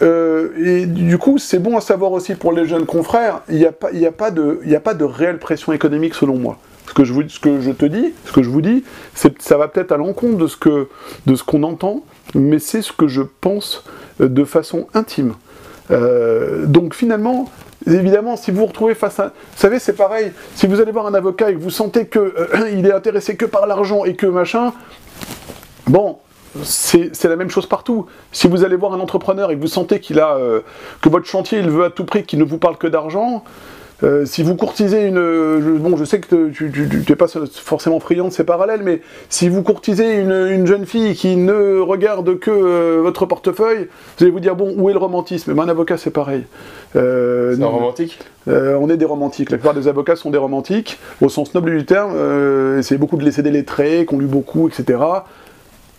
euh, 0.00 0.50
et 0.56 0.86
du 0.86 1.18
coup, 1.18 1.38
c'est 1.38 1.58
bon 1.58 1.76
à 1.76 1.80
savoir 1.80 2.12
aussi 2.12 2.34
pour 2.34 2.52
les 2.52 2.66
jeunes 2.66 2.86
confrères, 2.86 3.42
il 3.48 3.56
n'y 3.56 3.66
a, 3.66 4.12
pas, 4.12 4.30
de, 4.30 5.04
réelle 5.04 5.38
pression 5.38 5.72
économique 5.72 6.14
selon 6.14 6.36
moi. 6.36 6.58
Ce 6.86 6.94
que 6.94 7.04
je, 7.04 7.12
vous, 7.12 7.28
ce 7.28 7.38
que 7.38 7.60
je 7.60 7.70
te 7.70 7.84
dis, 7.84 8.14
ce 8.24 8.32
que 8.32 8.42
je 8.42 8.48
vous 8.48 8.62
dis, 8.62 8.84
ça 9.14 9.58
va 9.58 9.68
peut-être 9.68 9.92
à 9.92 9.96
l'encontre 9.96 10.36
de 10.36 10.46
ce 11.34 11.44
qu'on 11.44 11.62
entend, 11.62 12.02
mais 12.34 12.58
c'est 12.58 12.82
ce 12.82 12.92
que 12.92 13.08
je 13.08 13.22
pense 13.22 13.84
euh, 14.20 14.28
de 14.28 14.44
façon 14.44 14.86
intime. 14.94 15.34
Euh, 15.90 16.66
donc 16.66 16.94
finalement, 16.94 17.50
évidemment, 17.86 18.36
si 18.36 18.50
vous 18.50 18.58
vous 18.58 18.66
retrouvez 18.66 18.94
face 18.94 19.18
à... 19.20 19.26
Vous 19.26 19.58
savez, 19.58 19.78
c'est 19.78 19.94
pareil, 19.94 20.32
si 20.54 20.66
vous 20.66 20.80
allez 20.80 20.92
voir 20.92 21.06
un 21.06 21.14
avocat 21.14 21.50
et 21.50 21.54
que 21.54 21.60
vous 21.60 21.70
sentez 21.70 22.06
qu'il 22.06 22.86
est 22.86 22.92
intéressé 22.92 23.36
que 23.36 23.44
par 23.44 23.66
l'argent 23.66 24.04
et 24.04 24.14
que 24.14 24.26
machin, 24.26 24.72
bon, 25.86 26.18
c'est 26.62 27.24
la 27.24 27.36
même 27.36 27.50
chose 27.50 27.66
partout. 27.66 28.06
Si 28.32 28.48
vous 28.48 28.64
allez 28.64 28.76
voir 28.76 28.92
un 28.94 29.00
entrepreneur 29.00 29.50
et 29.50 29.56
que 29.56 29.60
vous 29.60 29.66
sentez 29.66 30.00
qu'il 30.00 30.20
a 30.20 30.36
euh, 30.36 30.60
que 31.00 31.08
votre 31.08 31.26
chantier 31.26 31.58
il 31.58 31.68
veut 31.70 31.84
à 31.84 31.90
tout 31.90 32.04
prix 32.04 32.24
qu'il 32.24 32.38
ne 32.38 32.44
vous 32.44 32.58
parle 32.58 32.76
que 32.76 32.86
d'argent, 32.86 33.44
euh, 34.04 34.24
si 34.24 34.44
vous 34.44 34.54
courtisez 34.54 35.06
une, 35.06 35.78
bon, 35.78 35.96
je 35.96 36.04
sais 36.04 36.20
que 36.20 36.50
tu 36.50 36.70
n'es 37.08 37.16
pas 37.16 37.26
forcément 37.26 37.98
friand 37.98 38.28
de 38.28 38.32
ces 38.32 38.44
parallèles, 38.44 38.82
mais 38.84 39.02
si 39.28 39.48
vous 39.48 39.64
courtisez 39.64 40.20
une, 40.20 40.66
jeune 40.66 40.86
fille 40.86 41.14
qui 41.16 41.34
ne 41.34 41.80
regarde 41.80 42.38
que 42.38 42.50
euh, 42.50 43.00
votre 43.02 43.26
portefeuille, 43.26 43.88
vous 44.16 44.24
allez 44.24 44.30
vous 44.30 44.38
dire 44.38 44.54
bon, 44.54 44.72
où 44.76 44.88
est 44.88 44.92
le 44.92 45.00
romantisme? 45.00 45.52
Mais 45.52 45.62
un 45.62 45.68
avocat, 45.68 45.96
c'est 45.96 46.12
pareil. 46.12 46.44
c'est 46.92 47.00
un 47.00 47.66
romantique? 47.66 48.18
On 48.46 48.88
est 48.88 48.96
des 48.96 49.04
romantiques. 49.04 49.50
La 49.50 49.58
plupart 49.58 49.74
des 49.74 49.88
avocats 49.88 50.16
sont 50.16 50.30
des 50.30 50.38
romantiques, 50.38 50.98
au 51.20 51.28
sens 51.28 51.52
noble 51.54 51.76
du 51.76 51.84
terme. 51.84 52.12
c'est 52.82 52.98
beaucoup 52.98 53.16
de 53.16 53.24
laisser 53.24 53.42
des 53.42 53.50
lettrés, 53.50 54.04
qu'on 54.06 54.20
lit 54.20 54.26
beaucoup, 54.26 54.68
etc. 54.68 54.98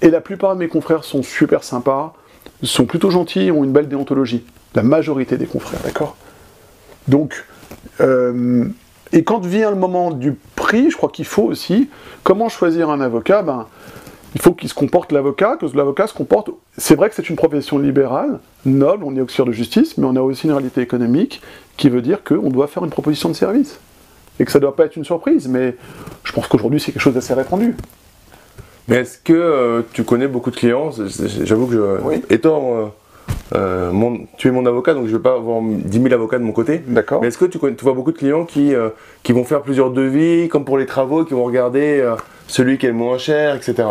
Et 0.02 0.10
la 0.10 0.22
plupart 0.22 0.56
de 0.56 0.60
mes 0.60 0.68
confrères 0.68 1.04
sont 1.04 1.24
super 1.24 1.64
sympas, 1.64 2.14
sont 2.64 2.86
plutôt 2.86 3.10
gentils, 3.10 3.52
ont 3.52 3.64
une 3.64 3.72
belle 3.72 3.90
déontologie. 3.90 4.46
La 4.76 4.84
majorité 4.84 5.38
des 5.38 5.46
confrères, 5.46 5.82
d'accord 5.84 6.16
Donc, 7.08 7.46
euh, 8.00 8.66
et 9.12 9.24
quand 9.24 9.46
vient 9.46 9.72
le 9.72 9.76
moment 9.76 10.12
du 10.12 10.34
prix, 10.56 10.92
je 10.92 10.98
crois 10.98 11.10
qu'il 11.10 11.26
faut 11.26 11.44
aussi, 11.44 11.90
comment 12.24 12.48
choisir 12.50 12.90
un 12.90 13.02
avocat? 13.02 13.42
Ben, 13.42 13.68
il 14.36 14.42
faut 14.42 14.54
qu'il 14.54 14.70
se 14.70 14.76
comporte 14.76 15.12
l'avocat, 15.12 15.58
que 15.60 15.66
l'avocat 15.76 16.08
se 16.08 16.14
comporte. 16.14 16.52
C'est 16.78 16.96
vrai 16.96 17.10
que 17.10 17.16
c'est 17.16 17.30
une 17.30 17.36
profession 17.36 17.80
libérale, 17.80 18.40
noble, 18.66 19.04
on 19.04 19.16
est 19.16 19.22
auxiliaire 19.22 19.48
de 19.48 19.52
justice, 19.52 19.98
mais 19.98 20.06
on 20.06 20.16
a 20.16 20.22
aussi 20.22 20.46
une 20.46 20.54
réalité 20.54 20.82
économique 20.82 21.42
qui 21.78 21.90
veut 21.90 22.02
dire 22.02 22.24
qu'on 22.24 22.50
doit 22.50 22.68
faire 22.68 22.86
une 22.86 22.92
proposition 22.92 23.30
de 23.30 23.34
service. 23.34 23.80
Et 24.40 24.46
que 24.46 24.52
ça 24.52 24.60
ne 24.60 24.62
doit 24.62 24.76
pas 24.76 24.86
être 24.86 24.96
une 24.96 25.04
surprise, 25.04 25.48
mais 25.48 25.76
je 26.24 26.32
pense 26.32 26.48
qu'aujourd'hui 26.48 26.80
c'est 26.80 26.92
quelque 26.92 27.02
chose 27.02 27.16
d'assez 27.16 27.34
répandu. 27.34 27.76
Mais 28.90 28.98
est-ce 28.98 29.20
que 29.20 29.34
euh, 29.34 29.82
tu 29.94 30.04
connais 30.04 30.28
beaucoup 30.28 30.50
de 30.50 30.56
clients? 30.56 30.92
J'avoue 31.44 31.68
que 31.68 31.74
je, 31.74 32.34
étant 32.34 32.74
euh, 32.74 32.86
euh, 33.56 33.92
mon, 33.92 34.26
tu 34.38 34.48
es 34.48 34.52
mon 34.52 34.66
avocat, 34.66 34.96
donc 34.96 35.06
je 35.06 35.12
ne 35.12 35.18
vais 35.18 35.24
pas 35.24 35.36
avoir 35.36 35.62
10 35.62 36.02
000 36.02 36.14
avocats 36.14 36.40
de 36.40 36.44
mon 36.44 36.52
côté. 36.52 36.82
D'accord. 36.88 37.22
Mais 37.22 37.28
est-ce 37.28 37.38
que 37.38 37.46
tu, 37.46 37.60
tu, 37.60 37.84
vois 37.84 37.94
beaucoup 37.94 38.12
de 38.12 38.18
clients 38.18 38.46
qui, 38.46 38.74
qui 39.22 39.32
vont 39.32 39.44
faire 39.44 39.62
plusieurs 39.62 39.92
devis, 39.92 40.50
comme 40.50 40.66
pour 40.66 40.78
les 40.78 40.88
travaux, 40.88 41.24
qui 41.24 41.34
vont 41.34 41.44
regarder 41.44 42.04
celui 42.48 42.80
qui 42.80 42.88
est 42.88 42.90
le 42.90 42.96
moins 42.96 43.20
cher, 43.20 43.56
etc. 43.56 43.90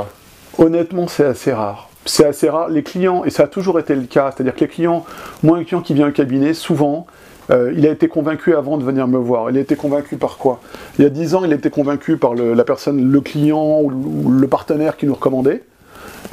Honnêtement, 0.59 1.07
c'est 1.07 1.25
assez 1.25 1.53
rare. 1.53 1.89
C'est 2.05 2.27
assez 2.27 2.49
rare. 2.49 2.69
Les 2.69 2.83
clients, 2.83 3.25
et 3.25 3.31
ça 3.31 3.45
a 3.45 3.47
toujours 3.47 3.79
été 3.79 3.95
le 3.95 4.03
cas, 4.03 4.33
c'est-à-dire 4.35 4.55
que 4.55 4.61
les 4.61 4.69
clients, 4.69 5.05
moi 5.45 5.59
un 5.59 5.65
client 5.65 5.83
qui 5.83 5.95
vient 5.95 6.09
au 6.09 6.13
cabinet, 6.13 6.55
souvent, 6.55 7.07
euh, 7.51 7.73
il 7.77 7.87
a 7.87 7.91
été 7.91 8.09
convaincu 8.09 8.55
avant 8.55 8.77
de 8.77 8.85
venir 8.85 9.09
me 9.09 9.19
voir. 9.19 9.51
Il 9.51 9.57
a 9.57 9.61
été 9.61 9.77
convaincu 9.77 10.17
par 10.17 10.39
quoi? 10.39 10.61
Il 10.99 11.03
y 11.03 11.07
a 11.07 11.11
10 11.11 11.35
ans, 11.35 11.45
il 11.45 11.53
a 11.53 11.57
été 11.57 11.71
convaincu 11.71 12.17
par 12.17 12.35
la 12.35 12.65
personne, 12.65 13.11
le 13.11 13.21
client 13.21 13.81
ou 13.81 14.31
le 14.31 14.49
partenaire 14.49 14.97
qui 14.97 15.07
nous 15.07 15.15
recommandait. 15.15 15.63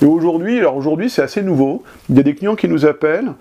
Et 0.02 0.06
aujourd'hui, 0.06 0.60
alors 0.60 0.76
aujourd'hui 0.76 1.10
c'est 1.10 1.22
assez 1.22 1.42
nouveau, 1.42 1.84
il 2.10 2.18
y 2.18 2.20
a 2.20 2.24
des 2.24 2.36
clients 2.36 2.56
qui 2.56 2.68
nous 2.68 2.86
appellent, 2.86 3.32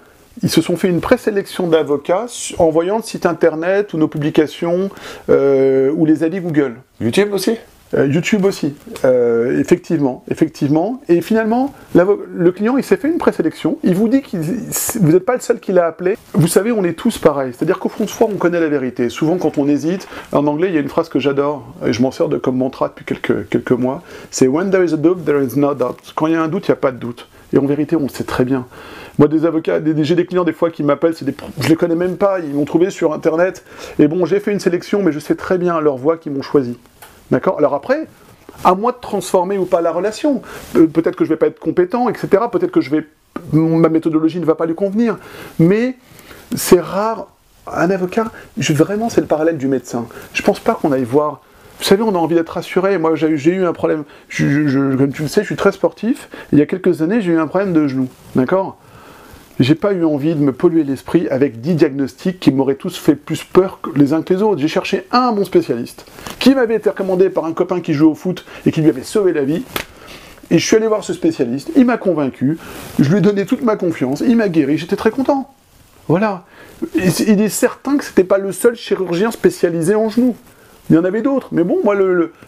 ils 0.43 0.50
se 0.50 0.61
sont 0.61 0.76
fait 0.76 0.88
une 0.88 1.00
présélection 1.00 1.66
d'avocats 1.66 2.26
en 2.59 2.71
voyant 2.71 2.97
le 2.97 3.02
site 3.02 3.26
internet 3.26 3.93
ou 3.93 3.99
nos 3.99 4.09
publications 4.09 4.90
euh, 5.31 5.90
ou 5.97 6.07
les 6.07 6.23
avis 6.23 6.40
Google. 6.40 6.76
YouTube 7.00 7.33
aussi? 7.33 7.57
YouTube 7.96 8.44
aussi, 8.44 8.74
euh, 9.04 9.58
effectivement, 9.60 10.24
effectivement. 10.30 11.02
Et 11.08 11.20
finalement, 11.20 11.72
le 11.94 12.50
client, 12.52 12.76
il 12.76 12.84
s'est 12.84 12.96
fait 12.96 13.08
une 13.08 13.18
présélection. 13.18 13.78
Il 13.84 13.94
vous 13.94 14.08
dit 14.08 14.22
que 14.22 14.36
vous 14.36 15.12
n'êtes 15.12 15.24
pas 15.24 15.34
le 15.34 15.40
seul 15.40 15.60
qui 15.60 15.72
l'a 15.72 15.86
appelé. 15.86 16.16
Vous 16.32 16.48
savez, 16.48 16.72
on 16.72 16.84
est 16.84 16.94
tous 16.94 17.18
pareils. 17.18 17.52
C'est-à-dire 17.56 17.78
qu'au 17.78 17.88
fond 17.88 18.04
de 18.04 18.10
soi, 18.10 18.28
on 18.32 18.36
connaît 18.36 18.60
la 18.60 18.68
vérité. 18.68 19.08
Souvent, 19.08 19.36
quand 19.36 19.58
on 19.58 19.68
hésite, 19.68 20.08
en 20.32 20.46
anglais, 20.46 20.68
il 20.68 20.74
y 20.74 20.78
a 20.78 20.80
une 20.80 20.88
phrase 20.88 21.08
que 21.08 21.18
j'adore, 21.18 21.64
et 21.86 21.92
je 21.92 22.02
m'en 22.02 22.10
sers 22.10 22.28
de, 22.28 22.38
comme 22.38 22.56
mantra 22.56 22.88
depuis 22.88 23.04
quelques, 23.04 23.48
quelques 23.48 23.72
mois. 23.72 24.02
C'est 24.30 24.48
When 24.48 24.70
there 24.70 24.84
is 24.84 24.92
a 24.92 24.96
doubt, 24.96 25.24
there 25.24 25.42
is 25.42 25.58
no 25.58 25.74
doubt. 25.74 26.12
Quand 26.14 26.26
il 26.26 26.32
y 26.32 26.36
a 26.36 26.42
un 26.42 26.48
doute, 26.48 26.68
il 26.68 26.70
n'y 26.72 26.74
a 26.74 26.80
pas 26.80 26.92
de 26.92 26.98
doute. 26.98 27.28
Et 27.52 27.58
en 27.58 27.66
vérité, 27.66 27.94
on 27.94 28.02
le 28.02 28.08
sait 28.08 28.24
très 28.24 28.44
bien. 28.44 28.66
Moi, 29.18 29.28
des 29.28 29.46
avocats, 29.46 29.80
j'ai 30.02 30.16
des 30.16 30.26
clients 30.26 30.42
des 30.42 30.52
fois 30.52 30.70
qui 30.70 30.82
m'appellent, 30.82 31.14
c'est 31.14 31.24
des, 31.24 31.34
je 31.60 31.68
les 31.68 31.76
connais 31.76 31.94
même 31.94 32.16
pas, 32.16 32.40
ils 32.40 32.52
m'ont 32.52 32.64
trouvé 32.64 32.90
sur 32.90 33.12
internet. 33.12 33.64
Et 34.00 34.08
bon, 34.08 34.26
j'ai 34.26 34.40
fait 34.40 34.50
une 34.50 34.58
sélection, 34.58 35.02
mais 35.04 35.12
je 35.12 35.20
sais 35.20 35.36
très 35.36 35.56
bien 35.56 35.80
leur 35.80 35.96
voix 35.96 36.16
qui 36.16 36.30
m'ont 36.30 36.42
choisi. 36.42 36.76
D'accord 37.31 37.59
Alors 37.59 37.75
après, 37.75 38.07
à 38.62 38.75
moi 38.75 38.93
de 38.93 38.99
transformer 39.00 39.59
ou 39.59 39.64
pas 39.64 39.81
la 39.81 39.93
relation. 39.93 40.43
Peut-être 40.73 41.16
que 41.16 41.25
je 41.25 41.31
vais 41.31 41.37
pas 41.37 41.47
être 41.47 41.59
compétent, 41.59 42.09
etc. 42.09 42.45
Peut-être 42.50 42.71
que 42.71 42.81
je 42.81 42.90
vais, 42.90 43.07
ma 43.52 43.88
méthodologie 43.88 44.40
ne 44.40 44.45
va 44.45 44.54
pas 44.54 44.66
lui 44.66 44.75
convenir. 44.75 45.19
Mais 45.59 45.97
c'est 46.54 46.81
rare. 46.81 47.28
Un 47.66 47.88
avocat, 47.88 48.31
vraiment, 48.59 49.09
c'est 49.09 49.23
le 49.23 49.26
parallèle 49.26 49.57
du 49.57 49.69
médecin. 49.69 50.07
Je 50.35 50.43
pense 50.43 50.61
pas 50.61 50.75
qu'on 50.75 50.93
aille 50.93 51.04
voir. 51.04 51.40
Vous 51.78 51.85
savez, 51.85 52.02
on 52.02 52.14
a 52.14 52.19
envie 52.19 52.35
d'être 52.35 52.50
rassuré. 52.50 52.99
Moi, 52.99 53.14
j'ai 53.16 53.50
eu 53.50 53.64
un 53.64 53.73
problème. 53.73 54.04
comme 54.37 55.12
tu 55.12 55.23
le 55.23 55.28
sais, 55.28 55.40
je 55.40 55.47
suis 55.47 55.57
très 55.57 55.73
sportif. 55.73 56.28
Il 56.52 56.59
y 56.59 56.62
a 56.62 56.66
quelques 56.66 57.00
années, 57.00 57.23
j'ai 57.23 57.33
eu 57.33 57.38
un 57.38 57.47
problème 57.47 57.73
de 57.73 57.88
genou. 57.88 58.09
D'accord? 58.37 58.76
J'ai 59.61 59.75
pas 59.75 59.92
eu 59.92 60.04
envie 60.04 60.34
de 60.34 60.40
me 60.40 60.52
polluer 60.52 60.82
l'esprit 60.82 61.28
avec 61.28 61.61
10 61.61 61.75
diagnostics 61.75 62.40
qui 62.40 62.50
m'auraient 62.50 62.75
tous 62.75 62.96
fait 62.96 63.14
plus 63.14 63.44
peur 63.44 63.78
les 63.94 64.12
uns 64.12 64.23
que 64.23 64.34
les 64.34 64.42
autres. 64.42 64.61
J'ai 64.61 64.68
cherché 64.68 65.06
un 65.12 65.32
bon 65.32 65.44
spécialiste 65.44 66.06
qui 66.40 66.54
m'avait 66.54 66.75
été 66.75 66.90
recommandé 66.90 67.30
par 67.30 67.44
un 67.44 67.52
copain 67.52 67.80
qui 67.80 67.94
joue 67.94 68.11
au 68.11 68.14
foot 68.14 68.44
et 68.66 68.73
qui 68.73 68.80
lui 68.80 68.88
avait 68.88 69.04
sauvé 69.04 69.32
la 69.32 69.44
vie. 69.44 69.62
Et 70.50 70.58
je 70.58 70.66
suis 70.66 70.76
allé 70.76 70.88
voir 70.88 71.04
ce 71.04 71.12
spécialiste, 71.12 71.70
il 71.75 71.87
m'a 71.87 71.96
convaincu, 71.96 72.58
je 72.99 73.08
lui 73.08 73.18
ai 73.18 73.20
donné 73.23 73.46
toute 73.46 73.62
ma 73.62 73.76
confiance, 73.76 74.23
il 74.26 74.37
m'a 74.37 74.49
guéri, 74.49 74.76
j'étais 74.76 74.96
très 74.96 75.11
content. 75.11 75.54
Voilà. 76.06 76.44
il 76.94 77.40
est 77.40 77.49
certain 77.49 77.96
que 77.96 78.04
c'était 78.04 78.25
pas 78.25 78.37
le 78.37 78.52
seul 78.52 78.75
chirurgien 78.75 79.30
spécialisé 79.30 79.94
en 79.94 80.11
genoux. 80.11 80.37
Il 80.90 80.96
y 80.96 80.99
en 80.99 81.04
avait 81.04 81.23
d'autres, 81.23 81.49
mais 81.52 81.64
bon, 81.64 81.78
moi, 81.82 81.96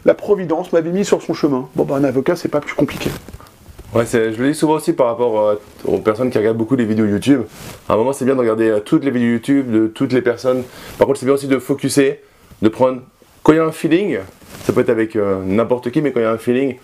la 0.05 0.15
Providence 0.15 0.73
m'avait 0.73 0.91
mis 0.91 1.07
sur 1.07 1.23
son 1.23 1.33
chemin. 1.33 1.69
Bon, 1.75 1.85
bah, 1.85 1.97
un 1.97 2.05
avocat, 2.05 2.37
c'est 2.37 2.49
pas 2.49 2.61
plus 2.61 2.75
compliqué. 2.75 3.09
Je 4.05 4.43
le 4.43 4.49
dis 4.49 4.55
souvent 4.55 4.75
aussi 4.75 4.93
par 4.93 5.07
rapport 5.07 5.41
euh, 5.41 5.55
aux 5.87 5.99
personnes 5.99 6.31
qui 6.31 6.37
regardent 6.37 6.59
beaucoup 6.59 6.77
les 6.77 6.85
vidéos 6.85 7.07
YouTube. 7.07 7.43
À 7.89 7.95
un 7.95 7.97
moment, 7.97 8.13
c'est 8.13 8.27
bien 8.27 8.35
de 8.35 8.41
regarder 8.41 8.69
euh, 8.69 8.81
toutes 8.81 9.05
les 9.05 9.11
vidéos 9.11 9.31
YouTube 9.31 9.71
de 9.71 9.87
toutes 9.87 10.13
les 10.13 10.21
personnes. 10.21 10.65
Par 10.99 11.07
contre, 11.07 11.19
c'est 11.19 11.25
bien 11.25 11.35
aussi 11.35 11.49
de 11.49 11.59
focuser, 11.59 12.21
de 12.61 12.69
prendre. 12.69 13.01
Quand 13.43 13.53
il 13.53 13.57
y 13.57 13.59
a 13.59 13.65
un 13.65 13.73
feeling, 13.73 14.19
ça 14.65 14.73
peut 14.75 14.81
être 14.81 14.91
avec 14.91 15.17
euh, 15.17 15.43
n'importe 15.45 15.91
qui, 15.91 16.03
mais 16.03 16.13
quand 16.13 16.21
il 16.21 16.25
y 16.25 16.27
a 16.27 16.31
un 16.31 16.37
feeling, 16.39 16.77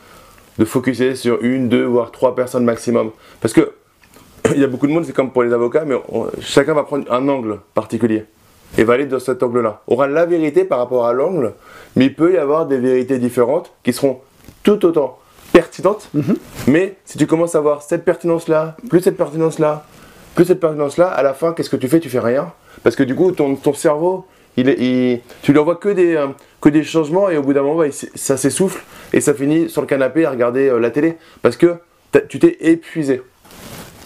de 0.58 0.64
focuser 0.64 1.14
sur 1.14 1.42
une, 1.42 1.68
deux, 1.68 1.84
voire 1.84 2.12
trois 2.12 2.34
personnes 2.34 2.64
maximum. 2.64 3.10
Parce 3.42 3.52
que 3.52 3.72
il 4.54 4.60
y 4.60 4.64
a 4.64 4.68
beaucoup 4.68 4.86
de 4.86 4.92
monde, 4.92 5.04
c'est 5.04 5.14
comme 5.14 5.32
pour 5.32 5.42
les 5.42 5.52
avocats, 5.52 5.84
mais 5.84 5.96
chacun 6.40 6.72
va 6.72 6.84
prendre 6.84 7.10
un 7.12 7.28
angle 7.28 7.58
particulier 7.74 8.24
et 8.78 8.84
va 8.84 8.94
aller 8.94 9.06
dans 9.06 9.18
cet 9.18 9.42
angle-là. 9.42 9.82
Aura 9.86 10.06
la 10.06 10.24
vérité 10.24 10.64
par 10.64 10.78
rapport 10.78 11.04
à 11.04 11.12
l'angle, 11.12 11.52
mais 11.94 12.06
il 12.06 12.14
peut 12.14 12.32
y 12.32 12.38
avoir 12.38 12.64
des 12.64 12.78
vérités 12.78 13.18
différentes 13.18 13.70
qui 13.82 13.92
seront 13.92 14.20
tout 14.62 14.86
autant 14.86 15.18
pertinente, 15.52 16.08
mhm. 16.14 16.36
mais 16.66 16.96
si 17.04 17.18
tu 17.18 17.26
commences 17.26 17.54
à 17.54 17.60
voir 17.60 17.82
cette 17.82 18.04
pertinence-là, 18.04 18.76
plus 18.88 19.00
cette 19.00 19.16
pertinence-là, 19.16 19.84
plus 20.34 20.46
cette 20.46 20.60
pertinence-là, 20.60 21.08
à 21.08 21.22
la 21.22 21.34
fin, 21.34 21.52
qu'est-ce 21.52 21.70
que 21.70 21.76
tu 21.76 21.88
fais? 21.88 22.00
Tu 22.00 22.08
fais 22.08 22.20
rien. 22.20 22.52
Parce 22.82 22.96
que 22.96 23.02
du 23.02 23.14
coup, 23.14 23.32
ton, 23.32 23.54
ton 23.54 23.74
cerveau, 23.74 24.24
il, 24.56 24.68
il, 24.68 25.20
tu 25.42 25.52
lui 25.52 25.58
envoies 25.58 25.76
que 25.76 25.90
des, 25.90 26.16
euh, 26.16 26.28
que 26.60 26.68
des 26.68 26.84
changements 26.84 27.30
et 27.30 27.36
au 27.36 27.42
bout 27.42 27.52
d'un 27.52 27.62
moment, 27.62 27.84
ça 28.14 28.36
s'essouffle 28.36 28.82
et 29.12 29.20
ça 29.20 29.34
finit 29.34 29.68
sur 29.68 29.80
le 29.80 29.86
canapé 29.86 30.24
à 30.24 30.30
regarder 30.30 30.68
euh, 30.68 30.78
la 30.78 30.90
télé. 30.90 31.16
Parce 31.42 31.56
que 31.56 31.76
tu 32.28 32.38
t'es 32.38 32.56
épuisé. 32.60 33.22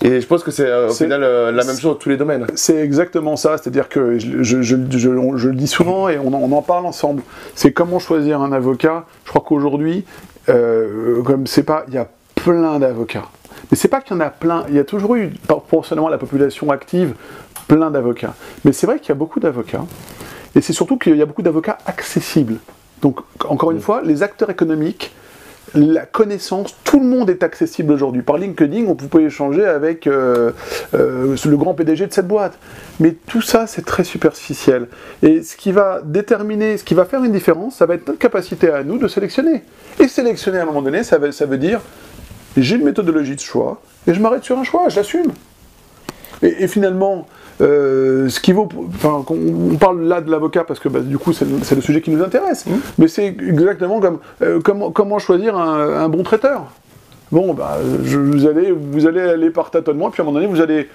Et 0.03 0.21
je 0.21 0.27
pense 0.27 0.45
que 0.45 0.51
c'est 0.51 0.67
euh, 0.67 0.91
au 0.91 0.93
final 0.93 1.23
la 1.23 1.65
même 1.65 1.75
chose 1.75 1.83
dans 1.83 1.95
tous 1.95 2.11
les 2.11 2.17
domaines. 2.17 2.47
C'est 2.55 2.77
exactement 2.77 3.37
ça, 3.37 3.57
c'est-à-dire 3.57 3.89
que 3.89 4.19
je, 4.19 4.43
je, 4.43 4.63
je, 4.63 4.77
je, 4.91 5.49
le 5.49 5.55
dis 5.55 5.67
souvent 5.67 6.09
et 6.09 6.19
on 6.19 6.29
en, 6.29 6.39
on 6.39 6.53
en 6.53 6.63
parle 6.63 6.87
ensemble. 6.87 7.23
C'est 7.55 7.73
comment 7.73 7.99
choisir 7.99 8.43
un 8.43 8.53
avocat. 8.53 9.07
Je 9.25 9.31
crois 9.31 9.43
qu'aujourd'hui, 9.45 10.05
euh, 10.49 11.23
comme 11.23 11.47
c'est 11.47 11.63
pas, 11.63 11.85
il 11.89 11.95
y 11.95 11.99
a 11.99 12.09
plein 12.35 12.79
d'avocats. 12.79 13.29
Mais 13.71 13.77
c'est 13.77 13.89
pas 13.89 14.01
qu'il 14.01 14.15
y 14.15 14.17
en 14.17 14.21
a 14.21 14.31
plein, 14.31 14.65
il 14.69 14.75
y 14.75 14.79
a 14.79 14.85
toujours 14.85 15.17
eu, 15.17 15.31
proportionnellement 15.47 16.09
à 16.09 16.11
la 16.11 16.19
population 16.19 16.71
active, 16.71 17.15
plein 17.69 17.91
d'avocats. 17.91 18.35
Mais 18.65 18.73
c'est 18.73 18.87
vrai 18.87 18.99
qu'il 18.99 19.09
y 19.09 19.13
a 19.13 19.17
beaucoup 19.17 19.41
d'avocats, 19.41 19.85
et 20.55 20.61
c'est 20.61 20.73
surtout 20.73 20.99
qu'il 20.99 21.17
y 21.17 21.23
a 21.23 21.27
beaucoup 21.27 21.43
d'avocats 21.43 21.79
accessibles. 21.87 22.59
Donc, 23.03 23.21
encore 23.49 23.73
une 23.73 23.81
fois, 23.81 24.03
les 24.03 24.23
acteurs 24.23 24.51
économiques, 24.51 25.13
la 25.75 26.07
connaissance, 26.07 26.75
tout 26.85 27.01
le 27.01 27.07
monde 27.07 27.29
est 27.29 27.43
accessible 27.43 27.93
aujourd'hui. 27.93 28.23
Par 28.23 28.39
LinkedIn, 28.39 28.87
on 28.87 28.95
peut 28.95 29.23
échanger 29.23 29.65
avec 29.65 30.07
euh, 30.07 30.53
euh, 30.95 31.37
le 31.45 31.57
grand 31.57 31.75
PDG 31.75 32.07
de 32.07 32.13
cette 32.13 32.29
boîte. 32.29 32.59
Mais 33.01 33.17
tout 33.27 33.43
ça, 33.43 33.67
c'est 33.67 33.85
très 33.85 34.05
superficiel. 34.05 34.89
Et 35.23 35.43
ce 35.43 35.57
qui 35.57 35.73
va 35.73 36.01
déterminer, 36.05 36.79
ce 36.79 36.85
qui 36.85 36.95
va 36.95 37.05
faire 37.05 37.25
une 37.25 37.33
différence, 37.33 37.77
ça 37.77 37.87
va 37.87 37.95
être 37.95 38.07
notre 38.07 38.19
capacité 38.19 38.71
à 38.71 38.85
nous 38.85 38.99
de 38.99 39.09
sélectionner. 39.09 39.65
Et 39.99 40.09
sélectionner 40.09 40.59
à 40.59 40.63
un 40.63 40.67
moment 40.67 40.83
donné, 40.83 41.03
ça 41.03 41.19
veut, 41.19 41.33
ça 41.33 41.47
veut 41.47 41.59
dire 41.59 41.81
j'ai 42.57 42.77
une 42.77 42.85
méthodologie 42.85 43.35
de 43.35 43.41
choix 43.41 43.83
et 44.07 44.15
je 44.15 44.21
m'arrête 44.21 44.45
sur 44.45 44.59
un 44.59 44.65
choix, 44.65 44.89
je 44.89 44.97
l'assume. 44.97 45.33
Et, 46.43 46.69
finalement, 46.69 47.27
euh, 47.61 48.29
ce 48.29 48.41
qui 48.41 48.53
vaut, 48.53 48.69
enfin, 48.89 49.25
on 49.31 49.77
parle 49.77 50.03
là 50.03 50.21
de 50.21 50.31
l'avocat 50.31 50.65
parce 50.65 50.81
que 50.81 50.89
bah, 50.89 51.01
du 51.01 51.19
coup 51.19 51.33
c'est 51.33 51.47
le, 51.47 51.81
sujet 51.81 52.01
qui 52.03 52.11
nous 52.11 52.23
intéresse, 52.23 52.67
mmh. 52.67 52.73
mais 52.99 53.09
c'est 53.09 53.27
exactement 53.27 54.01
comme 54.01 54.19
euh, 54.43 54.61
comment, 54.63 54.91
comment, 54.91 55.19
choisir 55.19 55.57
un, 55.57 56.09
bon 56.09 56.23
traiteur. 56.23 56.67
Bon, 57.33 57.55
bah, 57.55 57.79
je, 58.05 58.19
vous, 58.19 58.47
allez, 58.47 58.73
vous 58.73 59.07
allez 59.07 59.21
aller 59.21 59.51
par 59.51 59.71
tâtonnement, 59.71 60.11
puis 60.11 60.21
à 60.21 60.25
un 60.25 60.27
moment 60.27 60.39
donné, 60.39 60.53
vous 60.53 60.61
allez 60.61 60.89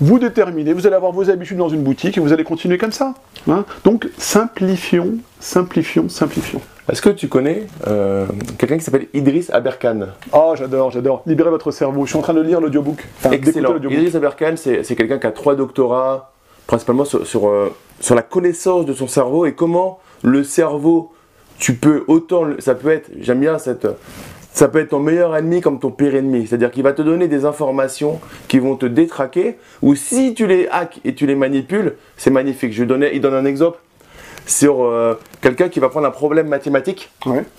vous 0.00 0.18
déterminer, 0.18 0.72
vous 0.72 0.86
allez 0.86 0.96
avoir 0.96 1.12
vos 1.12 1.30
habitudes 1.30 1.58
dans 1.58 1.68
une 1.68 1.82
boutique 1.82 2.18
et 2.18 2.20
vous 2.20 2.32
allez 2.32 2.44
continuer 2.44 2.78
comme 2.78 2.92
ça. 2.92 3.14
Hein. 3.48 3.64
Donc 3.84 4.08
simplifions, 4.18 5.14
simplifions, 5.38 6.08
simplifions. 6.08 6.60
Est-ce 6.90 7.00
que 7.00 7.10
tu 7.10 7.28
connais 7.28 7.66
euh, 7.86 8.26
quelqu'un 8.58 8.76
qui 8.76 8.82
s'appelle 8.82 9.06
Idriss 9.14 9.50
Aberkan? 9.50 10.08
Oh, 10.32 10.54
j'adore, 10.56 10.90
j'adore. 10.90 11.22
Libérez 11.26 11.50
votre 11.50 11.70
cerveau. 11.70 12.04
Je 12.06 12.10
suis 12.10 12.18
en 12.18 12.22
train 12.22 12.34
de 12.34 12.40
lire 12.40 12.60
l'audiobook. 12.60 13.04
Excellent. 13.30 13.76
Idriss 13.76 14.16
Aberkan, 14.16 14.54
c'est 14.56 14.96
quelqu'un 14.96 15.18
qui 15.18 15.26
a 15.28 15.30
trois 15.30 15.54
doctorats, 15.54 16.32
principalement 16.66 17.04
sur, 17.04 17.24
sur, 17.24 17.48
euh, 17.48 17.72
sur, 18.00 18.16
la 18.16 18.22
connaissance 18.22 18.84
de 18.84 18.94
son 18.94 19.06
cerveau 19.06 19.46
et 19.46 19.54
comment 19.54 20.00
le 20.22 20.42
cerveau, 20.42 21.12
tu 21.58 21.74
peux 21.74 22.02
autant, 22.08 22.46
ça 22.58 22.74
peut 22.74 22.90
être, 22.90 23.10
j'aime 23.20 23.38
bien 23.38 23.58
cette, 23.58 23.86
ça 24.52 24.66
peut 24.66 24.80
être 24.80 24.90
ton 24.90 24.98
meilleur 24.98 25.36
ennemi 25.36 25.60
comme 25.60 25.78
ton 25.78 25.92
pire 25.92 26.16
ennemi. 26.16 26.48
C'est-à-dire 26.48 26.72
qu'il 26.72 26.82
va 26.82 26.92
te 26.92 27.02
donner 27.02 27.28
des 27.28 27.44
informations 27.44 28.20
qui 28.48 28.58
vont 28.58 28.74
te 28.74 28.86
détraquer, 28.86 29.56
ou 29.82 29.94
si 29.94 30.34
tu 30.34 30.48
les 30.48 30.66
hacks 30.68 31.00
et 31.04 31.14
tu 31.14 31.26
les 31.26 31.36
manipules, 31.36 31.94
c'est 32.16 32.30
magnifique. 32.30 32.72
Je 32.72 32.82
donnais, 32.82 33.12
il 33.14 33.20
donne 33.20 33.34
un 33.34 33.44
exemple 33.44 33.78
sur 34.46 34.82
euh, 34.82 35.18
quelqu'un 35.40 35.68
qui 35.68 35.80
va 35.80 35.88
prendre 35.88 36.06
un 36.06 36.12
problème 36.12 36.48
mathématique. 36.48 37.10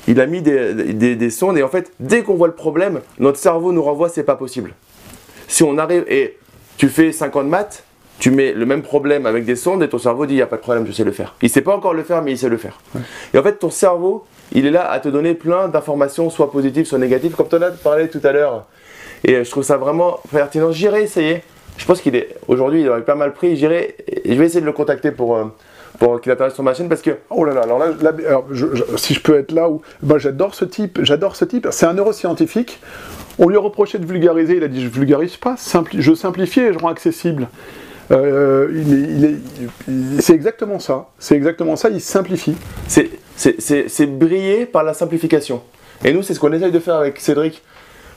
Il 0.08 0.20
a 0.20 0.26
mis 0.26 0.42
des, 0.42 1.30
sondes 1.30 1.58
et 1.58 1.64
en 1.64 1.70
fait, 1.70 1.92
dès 2.00 2.24
qu'on 2.24 2.36
voit 2.36 2.48
le 2.48 2.54
problème, 2.54 3.02
notre 3.20 3.38
cerveau 3.38 3.72
nous 3.72 3.84
renvoie 3.84 4.10
c'est 4.10 4.24
pas 4.24 4.36
possible. 4.36 4.74
Si 5.48 5.64
on 5.64 5.78
arrive 5.78 6.06
et 6.08 6.38
tu 6.78 6.90
fais 6.90 7.12
50 7.12 7.48
maths, 7.48 7.84
tu 8.20 8.32
mets 8.32 8.54
le 8.54 8.66
même 8.66 8.82
problème 8.84 9.26
avec 9.26 9.46
des 9.46 9.56
sondes 9.56 9.84
et 9.84 9.90
ton 9.90 9.98
cerveau 9.98 10.26
dit 10.26 10.34
il 10.34 10.38
n'y 10.38 10.42
a 10.42 10.48
pas 10.48 10.58
de 10.58 10.62
problème, 10.62 10.86
je 10.88 10.92
sais 10.92 11.04
le 11.04 11.12
faire. 11.12 11.36
Il 11.42 11.50
sait 11.50 11.62
pas 11.62 11.76
encore 11.76 11.94
le 11.94 12.04
faire, 12.04 12.22
mais 12.22 12.32
il 12.32 12.38
sait 12.38 12.50
le 12.50 12.58
faire. 12.58 12.80
Et 13.34 13.38
en 13.38 13.44
fait, 13.44 13.54
ton 13.54 13.70
cerveau, 13.70 14.26
il 14.52 14.66
est 14.66 14.72
là 14.72 14.90
à 14.90 15.00
te 15.00 15.10
donner 15.10 15.34
plein 15.34 15.68
d'informations, 15.68 16.30
soit 16.30 16.52
positives, 16.52 16.86
soit 16.86 17.00
négatives, 17.00 17.36
comme 17.36 17.48
tu 17.48 17.56
en 17.56 17.62
as 17.62 17.72
parlé 17.72 18.08
tout 18.08 18.22
à 18.24 18.32
l'heure. 18.32 18.66
Et 19.24 19.44
je 19.44 19.50
trouve 19.50 19.64
ça 19.64 19.78
vraiment 19.78 20.20
pertinent. 20.32 20.72
J'irai 20.72 21.04
essayer. 21.04 21.44
Je 21.78 21.86
pense 21.86 22.02
qu'il 22.02 22.16
est 22.16 22.36
aujourd'hui, 22.48 22.82
il 22.82 22.90
aurait 22.90 23.04
pas 23.04 23.16
mal 23.16 23.34
pris. 23.34 23.56
J'irai, 23.58 23.96
je 24.26 24.34
vais 24.34 24.46
essayer 24.46 24.62
de 24.62 24.66
le 24.66 24.74
contacter 24.74 25.12
pour. 25.12 25.36
Euh, 25.36 25.46
pour 26.00 26.22
qu'il 26.22 26.32
apparaisse 26.32 26.54
sur 26.54 26.64
ma 26.64 26.74
chaîne 26.74 26.90
parce 26.90 27.02
que 27.02 27.18
oh 27.30 27.46
là 27.46 27.54
là 27.54 27.62
alors 27.62 27.80
là, 27.80 27.92
si 28.98 29.14
je 29.14 29.22
peux 29.22 29.38
être 29.38 29.52
là 29.52 29.70
où 29.70 29.82
moi 30.02 30.18
j'adore 30.18 30.56
ce 30.56 30.66
type 30.66 31.00
j'adore 31.04 31.36
ce 31.36 31.46
type. 31.46 31.68
C'est 31.72 31.86
un 31.86 31.94
neuroscientifique. 31.94 32.80
On 33.40 33.50
lui 33.50 33.58
a 33.58 33.60
reproché 33.60 33.98
de 33.98 34.06
vulgariser. 34.06 34.58
Il 34.58 34.64
a 34.64 34.68
dit 34.68 34.84
je 34.84 34.90
vulgarise 34.90 35.38
pas 35.38 35.56
je 35.94 36.14
simplifie 36.14 36.62
et 36.62 36.74
je 36.74 36.80
rends 36.80 36.90
accessible. 36.90 37.48
Euh, 38.12 39.38
c'est 40.20 40.34
exactement 40.34 40.80
ça. 40.80 41.10
C'est 41.20 41.36
exactement 41.36 41.76
ça 41.76 41.90
il 41.90 42.02
simplifie. 42.02 42.56
C'est 42.88 44.06
briller 44.06 44.66
par 44.66 44.84
la 44.84 44.94
simplification. 44.94 45.62
Et 46.04 46.14
nous 46.14 46.24
c'est 46.24 46.34
ce 46.34 46.40
qu'on 46.40 46.54
essaye 46.54 46.72
de 46.72 46.80
faire 46.80 46.96
avec 46.96 47.20
Cédric 47.20 47.62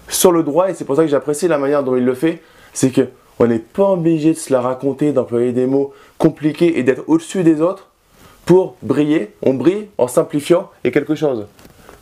sur 0.08 0.32
le 0.32 0.42
droit 0.42 0.70
et 0.70 0.74
c'est 0.74 0.84
pour 0.84 0.96
ça 0.96 1.02
que 1.02 1.08
j'apprécie 1.08 1.48
la 1.48 1.58
manière 1.58 1.82
dont 1.82 1.96
il 1.96 2.04
le 2.04 2.14
fait. 2.14 2.42
C'est 2.72 2.90
que 2.90 3.08
on 3.38 3.46
n'est 3.46 3.58
pas 3.58 3.90
obligé 3.90 4.32
de 4.32 4.38
se 4.38 4.52
la 4.52 4.60
raconter, 4.60 5.12
d'employer 5.12 5.52
des 5.52 5.66
mots 5.66 5.92
compliqués 6.18 6.78
et 6.78 6.82
d'être 6.82 7.04
au-dessus 7.06 7.42
des 7.42 7.60
autres 7.60 7.88
pour 8.44 8.76
briller. 8.82 9.32
On 9.42 9.54
brille 9.54 9.88
en 9.98 10.08
simplifiant 10.08 10.70
et 10.84 10.90
quelque 10.90 11.14
chose 11.14 11.46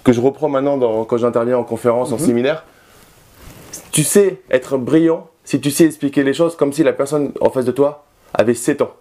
que 0.05 0.13
je 0.13 0.21
reprends 0.21 0.49
maintenant 0.49 1.05
quand 1.05 1.17
j'interviens 1.17 1.59
en 1.59 1.65
conférence, 1.65 2.13
en 2.13 2.19
mhm. 2.19 2.27
séminaire. 2.27 2.65
Tu 3.91 4.05
sais 4.05 4.41
être 4.51 4.77
brillant 4.77 5.29
si 5.45 5.61
tu 5.61 5.71
sais 5.71 5.85
expliquer 5.85 6.23
les 6.23 6.35
choses 6.35 6.57
comme 6.57 6.73
si 6.73 6.83
la 6.83 6.93
personne 6.93 7.33
en 7.41 7.51
face 7.51 7.65
de 7.65 7.73
toi 7.73 8.05
avait 8.33 8.55
7 8.55 8.83
ans. 8.83 8.93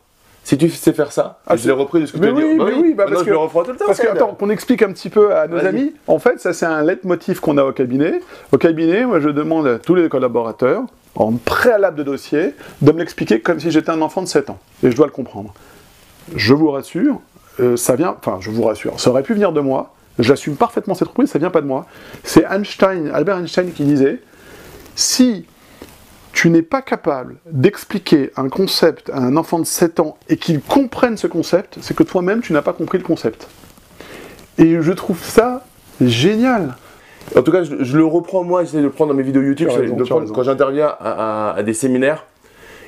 si 0.43 0.57
tu 0.57 0.69
sais 0.69 0.91
faire 0.91 1.13
ça, 1.13 1.39
Ah, 1.47 1.55
je 1.55 1.65
l'ai 1.65 1.71
repris 1.71 2.01
de 2.01 2.05
ce 2.05 2.11
que 2.11 2.17
mais 2.17 2.27
tu 2.27 2.33
as 2.33 2.35
dit. 2.35 2.43
oui, 2.43 2.55
mais 2.57 2.73
oui, 2.73 2.93
bah, 2.93 3.05
parce 3.07 3.21
je 3.21 3.25
que- 3.25 3.29
le 3.29 3.37
reprends 3.37 3.63
tout 3.63 3.71
le 3.71 3.77
temps. 3.77 3.85
Parce 3.85 3.99
que, 3.99 4.07
attends, 4.09 4.35
qu'on 4.35 4.49
explique 4.49 4.81
un 4.81 4.91
petit 4.91 5.09
peu 5.09 5.33
à 5.33 5.47
nos 5.47 5.57
amis, 5.57 5.93
en 6.07 6.19
fait, 6.19 6.39
ça 6.41 6.51
c'est 6.51 6.65
un 6.65 6.83
leitmotiv 6.83 7.39
qu'on 7.39 7.57
a 7.57 7.63
au 7.63 7.71
cabinet. 7.71 8.19
Au 8.51 8.57
cabinet, 8.57 9.05
moi 9.05 9.21
je 9.21 9.29
demande 9.29 9.67
à 9.67 9.79
tous 9.79 9.95
les 9.95 10.09
collaborateurs, 10.09 10.83
en 11.15 11.33
préalable 11.33 11.97
de 11.97 12.03
dossier, 12.03 12.55
de 12.81 12.91
me 12.91 12.99
l'expliquer 12.99 13.39
comme 13.39 13.59
si 13.59 13.71
j'étais 13.71 13.91
un 13.91 14.01
enfant 14.01 14.21
de 14.21 14.27
7 14.27 14.49
ans. 14.49 14.59
Et 14.83 14.91
je 14.91 14.95
dois 14.95 15.05
le 15.05 15.11
comprendre. 15.11 15.53
Je 16.35 16.53
vous 16.53 16.71
rassure, 16.71 17.21
euh, 17.59 17.77
ça 17.77 17.95
vient, 17.95 18.15
enfin 18.17 18.37
je 18.39 18.49
vous 18.49 18.63
rassure, 18.63 18.99
ça 18.99 19.09
aurait 19.09 19.23
pu 19.23 19.33
venir 19.33 19.51
de 19.51 19.59
moi, 19.59 19.93
j'assume 20.19 20.55
parfaitement 20.55 20.95
cette 20.95 21.09
reprise, 21.09 21.29
ça 21.29 21.39
vient 21.39 21.49
pas 21.49 21.61
de 21.61 21.67
moi. 21.67 21.85
C'est 22.23 22.45
Einstein, 22.45 23.11
Albert 23.13 23.37
Einstein 23.37 23.71
qui 23.71 23.83
disait, 23.83 24.21
si 24.95 25.45
tu 26.31 26.49
n'es 26.49 26.61
pas 26.61 26.81
capable 26.81 27.35
d'expliquer 27.45 28.31
un 28.35 28.49
concept 28.49 29.09
à 29.11 29.17
un 29.17 29.37
enfant 29.37 29.59
de 29.59 29.65
7 29.65 29.99
ans 29.99 30.17
et 30.29 30.37
qu'il 30.37 30.61
comprenne 30.61 31.15
ce 31.15 31.27
concept, 31.27 31.77
c'est 31.81 31.95
que 31.95 32.03
toi-même, 32.03 32.41
tu 32.41 32.53
n'as 32.53 32.63
pas 32.63 32.73
compris 32.73 32.97
le 32.97 33.03
concept. 33.03 33.47
Et 34.57 34.81
je 34.81 34.91
trouve 34.91 35.23
ça 35.23 35.65
génial. 36.01 36.75
En 37.35 37.41
tout 37.41 37.51
cas, 37.51 37.63
je, 37.63 37.83
je 37.83 37.97
le 37.97 38.05
reprends 38.05 38.43
moi, 38.43 38.63
j'essaie 38.63 38.77
de 38.77 38.83
le 38.83 38.89
prendre 38.89 39.11
dans 39.11 39.17
mes 39.17 39.23
vidéos 39.23 39.41
YouTube, 39.41 39.67
raison, 39.81 39.95
de 39.95 40.03
prendre 40.09 40.21
quand 40.35 40.43
j'interviens 40.43 40.87
à, 40.99 41.51
à- 41.51 41.57
à 41.57 41.63
des 41.63 41.73
séminaires. 41.73 42.25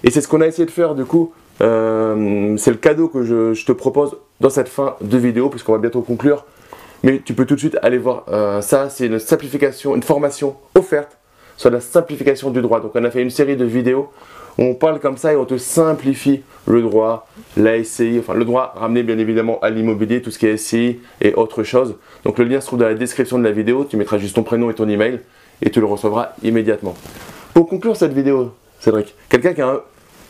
Et 0.03 0.11
c'est 0.11 0.21
ce 0.21 0.27
qu'on 0.27 0.41
a 0.41 0.47
essayé 0.47 0.65
de 0.65 0.71
faire 0.71 0.93
du 0.95 1.05
coup. 1.05 1.31
euh, 1.61 2.55
c'est 2.57 2.71
le 2.71 2.77
cadeau 2.77 3.07
que 3.07 3.23
je, 3.23 3.53
je 3.53 3.65
te 3.65 3.71
propose 3.71 4.17
dans 4.41 4.49
cette 4.49 4.67
fin 4.69 4.95
de 5.01 5.17
vidéo, 5.17 5.49
puisqu'on 5.49 5.71
va 5.71 5.77
bientôt 5.79 6.01
conclure. 6.01 6.45
Mais 7.03 7.21
tu 7.23 7.33
peux 7.33 7.45
tout 7.45 7.55
de 7.55 7.59
suite 7.59 7.77
aller 7.81 7.97
voir 7.97 8.23
euh, 8.29 8.61
ça. 8.61 8.89
C'est 8.89 9.07
une 9.07 9.19
simplification, 9.19 9.95
une 9.95 10.03
formation 10.03 10.55
offerte 10.75 11.17
sur 11.57 11.69
la 11.69 11.79
simplification 11.79 12.51
du 12.51 12.61
droit. 12.61 12.81
Donc 12.81 12.91
on 12.95 13.03
a 13.03 13.09
fait 13.11 13.21
une 13.21 13.29
série 13.29 13.55
de 13.55 13.65
vidéos 13.65 14.09
on 14.57 14.74
parle 14.74 15.00
comme 15.00 15.17
ça 15.17 15.33
et 15.33 15.35
on 15.35 15.45
te 15.45 15.57
simplifie 15.57 16.41
le 16.67 16.81
droit, 16.81 17.27
la 17.57 17.83
SCI, 17.83 18.17
enfin 18.19 18.33
le 18.33 18.45
droit 18.45 18.74
ramené 18.77 19.03
bien 19.03 19.17
évidemment 19.17 19.59
à 19.62 19.69
l'immobilier, 19.69 20.21
tout 20.21 20.31
ce 20.31 20.39
qui 20.39 20.47
est 20.47 20.57
SCI 20.57 21.00
et 21.21 21.33
autre 21.35 21.63
chose. 21.63 21.95
Donc 22.24 22.39
le 22.39 22.45
lien 22.45 22.59
se 22.62 22.67
trouve 22.67 22.79
dans 22.79 22.88
la 22.88 22.93
description 22.95 23.38
de 23.38 23.43
la 23.43 23.51
vidéo, 23.51 23.85
tu 23.85 23.97
mettras 23.97 24.17
juste 24.17 24.35
ton 24.35 24.43
prénom 24.43 24.69
et 24.69 24.74
ton 24.74 24.88
email 24.88 25.19
et 25.62 25.69
tu 25.69 25.79
le 25.79 25.85
recevras 25.85 26.29
immédiatement. 26.43 26.95
Pour 27.53 27.67
conclure 27.67 27.95
cette 27.95 28.13
vidéo, 28.13 28.51
Cédric, 28.79 29.13
quelqu'un 29.29 29.53
qui 29.53 29.62
a, 29.62 29.67
un- 29.69 29.81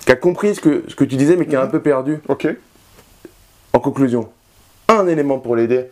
qui 0.06 0.12
a 0.12 0.16
compris 0.16 0.56
ce 0.56 0.62
que, 0.62 0.84
ce 0.88 0.96
que 0.96 1.04
tu 1.04 1.16
disais 1.16 1.36
mais 1.36 1.46
qui 1.46 1.56
a 1.56 1.62
un 1.62 1.68
peu 1.68 1.80
perdu, 1.80 2.20
Ok. 2.28 2.48
en 3.74 3.80
conclusion, 3.80 4.30
un 4.90 5.08
élément 5.08 5.40
pour 5.40 5.56
l'aider 5.56 5.86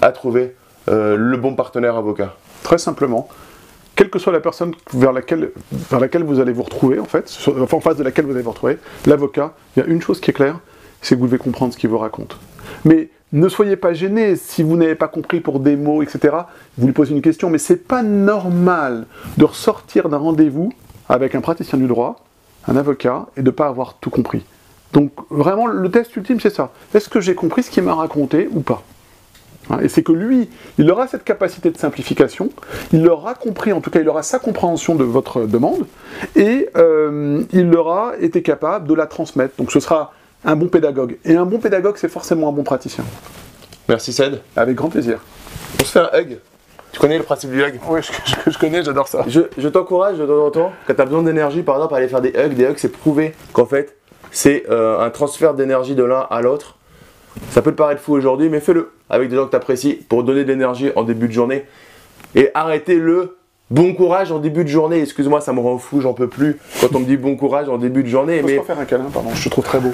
à 0.00 0.12
trouver 0.12 0.54
euh, 0.88 1.16
le 1.16 1.36
bon 1.36 1.54
partenaire 1.54 1.96
avocat. 1.96 2.34
Très 2.62 2.78
simplement, 2.78 3.28
quelle 3.96 4.10
que 4.10 4.18
soit 4.18 4.32
la 4.32 4.40
personne 4.40 4.72
vers 4.92 5.12
laquelle, 5.12 5.50
vous 6.24 6.40
allez 6.40 6.52
vous 6.52 6.62
retrouver, 6.62 6.98
en 6.98 7.04
fait, 7.04 7.30
enfin, 7.60 7.76
en 7.76 7.80
face 7.80 7.96
de 7.96 8.02
laquelle 8.02 8.24
vous 8.24 8.32
allez 8.32 8.42
vous 8.42 8.50
retrouver, 8.50 8.78
l'avocat, 9.06 9.54
il 9.76 9.80
y 9.80 9.82
a 9.82 9.86
une 9.86 10.02
chose 10.02 10.20
qui 10.20 10.30
est 10.30 10.34
claire, 10.34 10.58
c'est 11.00 11.14
que 11.14 11.20
vous 11.20 11.26
devez 11.26 11.38
comprendre 11.38 11.72
ce 11.72 11.78
qu'il 11.78 11.90
vous 11.90 11.98
raconte. 11.98 12.38
Mais 12.84 13.10
ne 13.32 13.48
soyez 13.48 13.76
pas 13.76 13.92
gêné 13.92 14.36
si 14.36 14.62
vous 14.62 14.76
n'avez 14.76 14.94
pas 14.94 15.08
compris 15.08 15.40
pour 15.40 15.60
des 15.60 15.76
mots, 15.76 16.02
etc. 16.02 16.36
Vous 16.78 16.86
lui 16.86 16.92
posez 16.92 17.12
une 17.12 17.22
question, 17.22 17.50
mais 17.50 17.58
c'est 17.58 17.86
pas 17.86 18.02
normal 18.02 19.06
de 19.36 19.44
ressortir 19.44 20.08
d'un 20.08 20.18
rendez-vous 20.18 20.72
avec 21.08 21.34
un 21.34 21.40
praticien 21.40 21.78
du 21.78 21.86
droit, 21.86 22.24
un 22.66 22.76
avocat, 22.76 23.26
et 23.36 23.42
de 23.42 23.46
ne 23.46 23.50
pas 23.50 23.66
avoir 23.66 23.94
tout 23.94 24.10
compris. 24.10 24.44
Donc 24.92 25.12
vraiment, 25.30 25.66
le 25.66 25.90
test 25.90 26.14
ultime, 26.16 26.40
c'est 26.40 26.54
ça. 26.54 26.70
Est-ce 26.94 27.08
que 27.08 27.20
j'ai 27.20 27.34
compris 27.34 27.64
ce 27.64 27.70
qu'il 27.70 27.82
m'a 27.82 27.94
raconté 27.94 28.48
ou 28.52 28.60
pas? 28.60 28.82
Et 29.82 29.88
c'est 29.88 30.02
que 30.02 30.12
lui, 30.12 30.50
il 30.78 30.90
aura 30.90 31.06
cette 31.06 31.24
capacité 31.24 31.70
de 31.70 31.78
simplification, 31.78 32.50
il 32.92 33.08
aura 33.08 33.34
compris, 33.34 33.72
en 33.72 33.80
tout 33.80 33.90
cas, 33.90 34.00
il 34.00 34.08
aura 34.08 34.22
sa 34.22 34.38
compréhension 34.38 34.94
de 34.94 35.04
votre 35.04 35.42
demande, 35.46 35.86
et 36.36 36.68
euh, 36.76 37.42
il 37.52 37.74
aura 37.74 38.12
été 38.20 38.42
capable 38.42 38.86
de 38.86 38.94
la 38.94 39.06
transmettre. 39.06 39.54
Donc 39.56 39.72
ce 39.72 39.80
sera 39.80 40.12
un 40.44 40.56
bon 40.56 40.68
pédagogue. 40.68 41.16
Et 41.24 41.36
un 41.36 41.46
bon 41.46 41.58
pédagogue, 41.58 41.96
c'est 41.96 42.10
forcément 42.10 42.50
un 42.50 42.52
bon 42.52 42.62
praticien. 42.62 43.04
Merci 43.88 44.12
Ced. 44.12 44.40
Avec 44.56 44.76
grand 44.76 44.88
plaisir. 44.90 45.18
On 45.80 45.84
se 45.84 45.92
fait 45.92 46.00
un 46.00 46.10
hug. 46.18 46.38
Tu 46.92 47.00
connais 47.00 47.18
le 47.18 47.24
principe 47.24 47.50
du 47.50 47.60
hug? 47.62 47.80
Ouais, 47.88 48.02
je, 48.02 48.12
je- 48.24 48.50
je 48.50 48.58
connais, 48.58 48.84
j'adore 48.84 49.08
ça. 49.08 49.24
Je, 49.26 49.40
je 49.58 49.68
t'encourage 49.68 50.18
de 50.18 50.26
temps 50.26 50.46
en 50.46 50.50
temps, 50.50 50.72
quand 50.86 50.94
tu 50.94 51.00
as 51.00 51.04
besoin 51.06 51.22
d'énergie, 51.22 51.62
par 51.62 51.76
exemple, 51.76 51.94
à 51.94 51.96
aller 51.96 52.08
faire 52.08 52.20
des 52.20 52.30
hugs. 52.36 52.54
Des 52.54 52.64
hugs, 52.64 52.76
c'est 52.76 52.92
prouvé 52.92 53.34
qu'en 53.52 53.66
fait, 53.66 53.96
c'est 54.30 54.64
euh, 54.70 55.00
un 55.00 55.10
transfert 55.10 55.54
d'énergie 55.54 55.94
de 55.94 56.04
l'un 56.04 56.26
à 56.30 56.40
l'autre. 56.40 56.76
Ça 57.50 57.62
peut 57.62 57.72
te 57.72 57.76
paraître 57.76 58.00
fou 58.00 58.12
aujourd'hui, 58.12 58.48
mais 58.48 58.60
fais-le 58.60 58.92
avec 59.10 59.28
des 59.28 59.36
gens 59.36 59.46
que 59.46 59.50
tu 59.50 59.56
apprécies 59.56 59.94
pour 59.94 60.24
donner 60.24 60.44
de 60.44 60.48
l'énergie 60.48 60.90
en 60.96 61.02
début 61.02 61.28
de 61.28 61.32
journée. 61.32 61.64
Et 62.34 62.50
arrêtez 62.54 62.96
le 62.96 63.36
bon 63.70 63.94
courage 63.94 64.32
en 64.32 64.38
début 64.38 64.64
de 64.64 64.68
journée. 64.68 65.00
Excuse-moi, 65.02 65.40
ça 65.40 65.52
me 65.52 65.60
rend 65.60 65.78
fou, 65.78 66.00
j'en 66.00 66.14
peux 66.14 66.28
plus 66.28 66.58
quand 66.80 66.94
on 66.94 67.00
me 67.00 67.04
dit 67.04 67.16
bon 67.16 67.36
courage 67.36 67.68
en 67.68 67.78
début 67.78 68.02
de 68.02 68.08
journée. 68.08 68.40
Se 68.40 68.46
Mais 68.46 68.58
refaire 68.58 68.78
un 68.78 68.84
câlin, 68.84 69.06
pardon, 69.12 69.30
je 69.34 69.44
te 69.44 69.48
trouve 69.48 69.64
très 69.64 69.80
beau. 69.80 69.92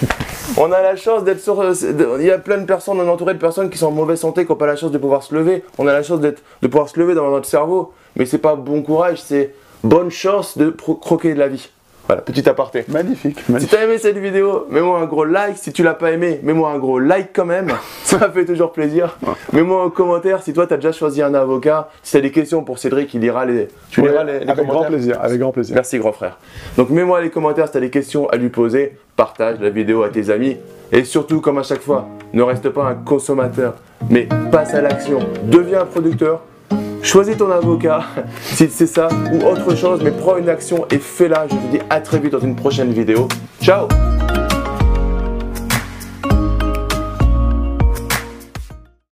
on 0.56 0.72
a 0.72 0.82
la 0.82 0.96
chance 0.96 1.24
d'être 1.24 1.40
sur. 1.40 1.62
Il 2.18 2.24
y 2.24 2.30
a 2.30 2.38
plein 2.38 2.58
de 2.58 2.66
personnes, 2.66 3.00
on 3.00 3.06
est 3.06 3.10
entouré 3.10 3.34
de 3.34 3.38
personnes 3.38 3.70
qui 3.70 3.78
sont 3.78 3.86
en 3.86 3.92
mauvaise 3.92 4.20
santé, 4.20 4.44
qui 4.44 4.50
n'ont 4.50 4.58
pas 4.58 4.66
la 4.66 4.76
chance 4.76 4.90
de 4.90 4.98
pouvoir 4.98 5.22
se 5.22 5.34
lever. 5.34 5.64
On 5.78 5.86
a 5.86 5.92
la 5.92 6.02
chance 6.02 6.20
d'être, 6.20 6.42
de 6.62 6.68
pouvoir 6.68 6.88
se 6.88 6.98
lever 6.98 7.14
dans 7.14 7.30
notre 7.30 7.46
cerveau. 7.46 7.92
Mais 8.16 8.26
c'est 8.26 8.38
pas 8.38 8.56
bon 8.56 8.82
courage, 8.82 9.22
c'est 9.22 9.54
bonne 9.84 10.10
chance 10.10 10.58
de 10.58 10.70
croquer 10.70 11.34
de 11.34 11.38
la 11.38 11.48
vie. 11.48 11.70
Voilà, 12.10 12.22
petit 12.22 12.48
aparté. 12.48 12.84
Magnifique, 12.88 13.38
Si 13.38 13.52
magnifique. 13.52 13.70
t'as 13.70 13.84
aimé 13.84 13.96
cette 13.96 14.18
vidéo, 14.18 14.66
mets-moi 14.68 14.98
un 14.98 15.06
gros 15.06 15.24
like. 15.24 15.56
Si 15.56 15.72
tu 15.72 15.84
l'as 15.84 15.94
pas 15.94 16.10
aimé, 16.10 16.40
mets-moi 16.42 16.68
un 16.72 16.78
gros 16.78 16.98
like 16.98 17.28
quand 17.32 17.44
même. 17.44 17.68
Ça 18.02 18.28
fait 18.30 18.44
toujours 18.44 18.72
plaisir. 18.72 19.16
Mets-moi 19.52 19.84
un 19.84 19.90
commentaire 19.90 20.42
si 20.42 20.52
toi 20.52 20.66
t'as 20.66 20.74
déjà 20.74 20.90
choisi 20.90 21.22
un 21.22 21.34
avocat. 21.34 21.88
Si 22.02 22.14
t'as 22.14 22.20
des 22.20 22.32
questions 22.32 22.64
pour 22.64 22.80
Cédric, 22.80 23.14
il 23.14 23.20
lira 23.20 23.46
les. 23.46 23.68
Tu 23.90 24.02
liras 24.02 24.24
les, 24.24 24.40
les 24.40 24.48
avec 24.48 24.66
grand 24.66 24.86
plaisir, 24.86 25.20
avec 25.22 25.38
grand 25.38 25.52
plaisir. 25.52 25.76
Merci 25.76 25.98
grand 26.00 26.10
frère. 26.10 26.38
Donc 26.76 26.90
mets-moi 26.90 27.20
les 27.20 27.30
commentaires 27.30 27.66
si 27.66 27.72
tu 27.72 27.78
as 27.78 27.80
des 27.80 27.90
questions 27.90 28.28
à 28.28 28.36
lui 28.38 28.48
poser, 28.48 28.98
partage 29.14 29.60
la 29.60 29.70
vidéo 29.70 30.02
à 30.02 30.08
tes 30.08 30.30
amis 30.30 30.56
et 30.90 31.04
surtout 31.04 31.40
comme 31.40 31.58
à 31.58 31.62
chaque 31.62 31.82
fois, 31.82 32.08
ne 32.32 32.42
reste 32.42 32.70
pas 32.70 32.86
un 32.86 32.94
consommateur, 32.94 33.74
mais 34.08 34.26
passe 34.50 34.74
à 34.74 34.80
l'action, 34.80 35.20
deviens 35.44 35.82
un 35.82 35.86
producteur, 35.86 36.42
choisis 37.10 37.36
ton 37.36 37.50
avocat 37.50 38.04
si 38.40 38.68
c'est 38.68 38.86
ça 38.86 39.08
ou 39.32 39.44
autre 39.44 39.74
chose, 39.74 40.00
mais 40.02 40.12
prends 40.12 40.36
une 40.36 40.48
action 40.48 40.86
et 40.90 40.98
fais-la. 40.98 41.48
Je 41.48 41.56
te 41.56 41.76
dis 41.76 41.82
à 41.90 42.00
très 42.00 42.20
vite 42.20 42.32
dans 42.32 42.40
une 42.40 42.54
prochaine 42.54 42.92
vidéo. 42.92 43.26
Ciao 43.60 43.88